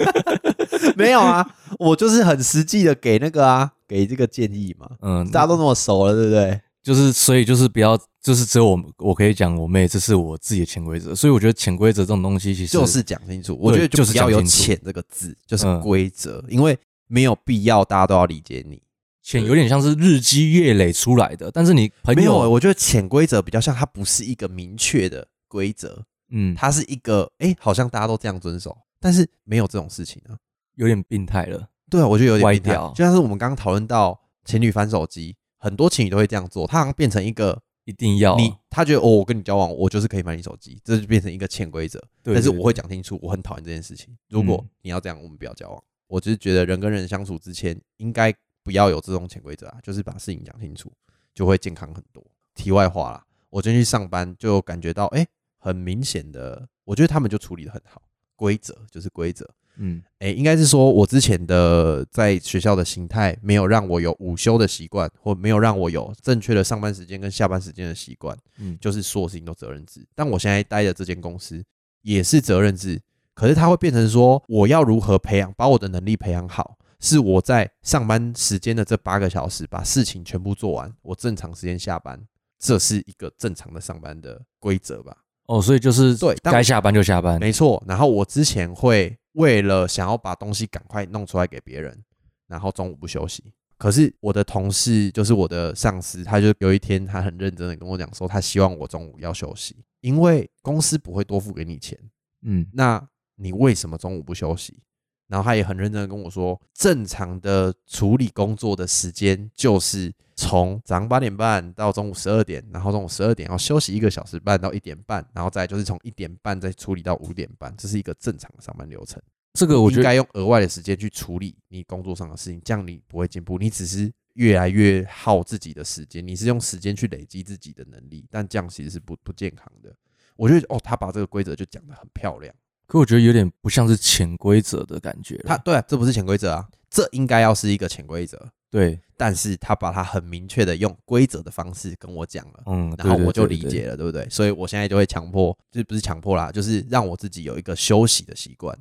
[0.97, 1.47] 没有啊，
[1.77, 4.89] 我就是很实际的给那个啊，给这个建议嘛。
[5.03, 6.59] 嗯，大家都那么熟了，对不对？
[6.81, 11.13] 就是所以就是不要，就是只有我我可以讲我妹，这是我自己的潜规则。
[11.13, 13.55] 所以我觉得潜规则这种东西其实就是讲清楚。
[13.61, 18.81] 我觉得就是不要有“讲清楚潜”这个字，就是嗯规则，因为没有必要大家都要理解你。
[19.27, 30.37] 潜有点像是日积月累出来的，但是你朋没有，友，我觉得潜规则比较像它不是一个明确的规则，嗯，它是一个哎、好像大家都这样遵守，但是没有这种事情啊。
[30.75, 31.67] 有点病态了。
[31.89, 42.01] 对啊，我觉得有点病掉就像是我们刚刚讨论到情侣翻手机，很多情侣都会这样做，它好像变成一个一定要你他觉得哦，我跟你交往，我就是可以翻你手机，这就变成一个潜规则。
[42.23, 44.15] 但是我会讲清楚，我很讨厌这件事情。
[44.29, 45.83] 如果嗯你要这样，我们不要交往。
[46.07, 48.33] 我只是觉得人跟人相处之前，应该
[48.67, 50.91] 不要有这种潜规则啊，就是把事情讲清楚，
[51.33, 52.21] 就会健康很多。
[52.53, 55.25] 题外话啦，我今天去上班就感觉到，哎、
[55.57, 58.01] 很明显的，我觉得他们就处理的很好。
[58.35, 68.37] 规则就是规则，嗯哎、应该是说我之前的在学校的形态没有让我有午休的习惯，或没有让我有正确的上班时间跟下班时间的习惯。
[68.57, 70.05] 嗯，就是所有事情都责任制。
[70.13, 71.63] 但我现在待的这间公司
[72.01, 73.01] 也是责任制，
[73.33, 82.19] 可是它会变成说，我要如何培养，把我的能力培养好，是我在上班时间的这八个小时把事情全部做完，我正常时间下班，
[82.57, 85.15] 这是一个正常的上班的规则吧？
[85.45, 87.39] 哦，所以就是对该下班就下班。
[87.39, 87.81] 没错。
[87.87, 92.03] 然后我之前会为了想要把东西赶快弄出来给别人，
[92.47, 93.53] 然后中午不休息。
[93.77, 101.97] 可是我的同事就是我的上司，他就有一天他很认真的跟我讲说，他希望我中午要休息，因为公司不会多付给你钱，
[102.41, 104.81] 嗯那你为什么中午不休息？
[105.27, 119.21] 然后他也很认真的跟我说，正常的处理工作的时间就是从早上八点半到中午十二点，然后中午十二点要休息一个小时半到一点半，然后再就是从一点半再处理到五点半，这是一个正常的上班流程。
[119.53, 129.91] 这个我觉得应该用额外的时间去处理你工作上的事情，这样你不会进步，你只是越来越耗自己的时间，你是用时间去累积自己的能力，但这样其实是不不健康的。
[130.35, 132.53] 我觉得哦，他把这个规则就讲得很漂亮。
[132.87, 135.37] 可我觉得有点不像是潜规则的感觉。
[135.45, 142.63] 他对啊，这不是潜规则啊，这应该要是一个潜规则，对，但是他把它很明确的用规则的方式跟我讲了。
[142.65, 143.59] 嗯，然后我就理。
[143.67, 144.25] 解了，对不对？
[144.29, 148.77] 所以我现在就会强迫，就不是强迫啦，就是让我自己有一个休息的习惯，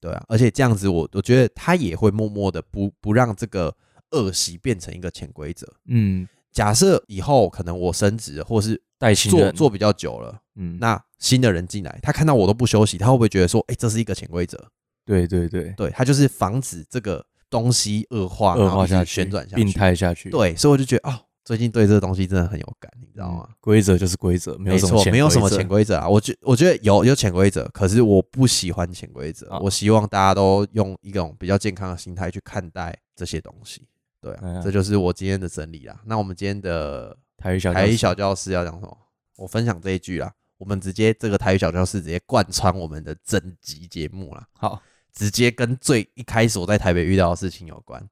[0.00, 0.24] 对啊。
[0.26, 3.72] 而且这样子我，我觉得他也会默默的不不让这个
[4.10, 5.72] 恶习变成一个潜规则。
[5.86, 14.62] 嗯，假设以后可能我升职，或是带新做，做比较久了，嗯，那新的人进来，他看到我都不休息，他会不会觉得说，哎、这是一个潜规则？
[15.06, 20.28] 对对对，对他就是防止这个东西恶化，恶化下去，旋转下去，病态下去。
[20.28, 23.46] 对，所以我就觉得哦，最近对这个东西真的很有感，你知道吗？
[23.48, 26.06] 嗯规则就是规则，没错，什么潜没有什么潜规则啊。
[26.06, 29.50] 我觉我觉得有有潜规则，可是我不喜欢潜规则。
[29.50, 33.88] 啊我希望大家都用一种比较健康的心态去看待这些东西。
[34.20, 35.98] 对啊，哎这就是我今天的整理啦。
[36.04, 38.96] 那我们今天的台语小台语小教室要讲什么？
[39.38, 40.30] 我分享这一句啦。
[40.60, 44.46] 我们直接这个台语小教室直接贯穿我们的整集节目啦。
[44.52, 48.06] 好，直接跟最一开始我在台北遇到的事情有关。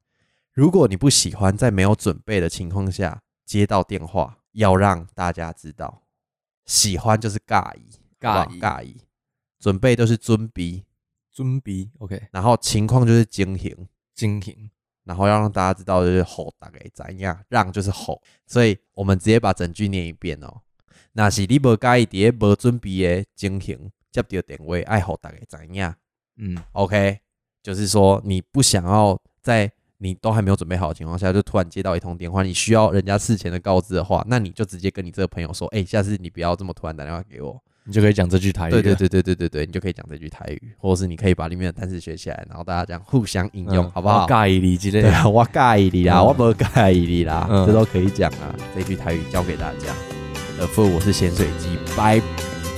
[0.54, 6.04] 如果你不喜欢在没有准备的情况下接到电话，要让大家知道，
[6.64, 8.58] 喜欢就是尬意，尬意。
[8.58, 9.02] 尬意，
[9.58, 10.86] 准备都是尊逼，
[11.30, 14.70] 尊逼，OK，然后情况就是惊醒，精品，
[15.04, 20.62] 然后要让大家知道就是吼大概怎样，让就是吼，所以我们直接把整句念一遍哦。
[21.12, 25.94] 那是你无介意伫咧无准备的情形接到电话，爱吼大概怎样？
[26.36, 27.18] 嗯，OK，
[27.62, 37.60] 就是说你不想要在你都还没有准备好的情况下，就突然接到一通电话，你需要人家事前的告知的话，那你就直接跟你这个朋友说，哎、下次你不要这么突然打电话给我。
[37.84, 38.70] 你就可以讲这句台语。
[38.70, 44.26] 对对，对对对对对，你就可以讲这句台语，或者是你可以把里面的单词学起来，然后大家这样互相应用，好不好？
[44.26, 45.08] 尬意你之类的。
[45.08, 48.54] 对啊，我介意你啦，嗯我不介意你啦，嗯这都可以讲啊。
[48.74, 50.17] 这句台语教给大家。
[50.58, 52.20] The f o o 我是咸水鸡，拜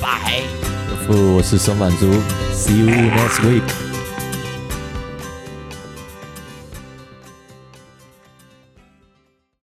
[0.02, 0.42] 拜。
[0.86, 2.12] The f o o 我是松板猪
[2.52, 3.89] ，see you next week。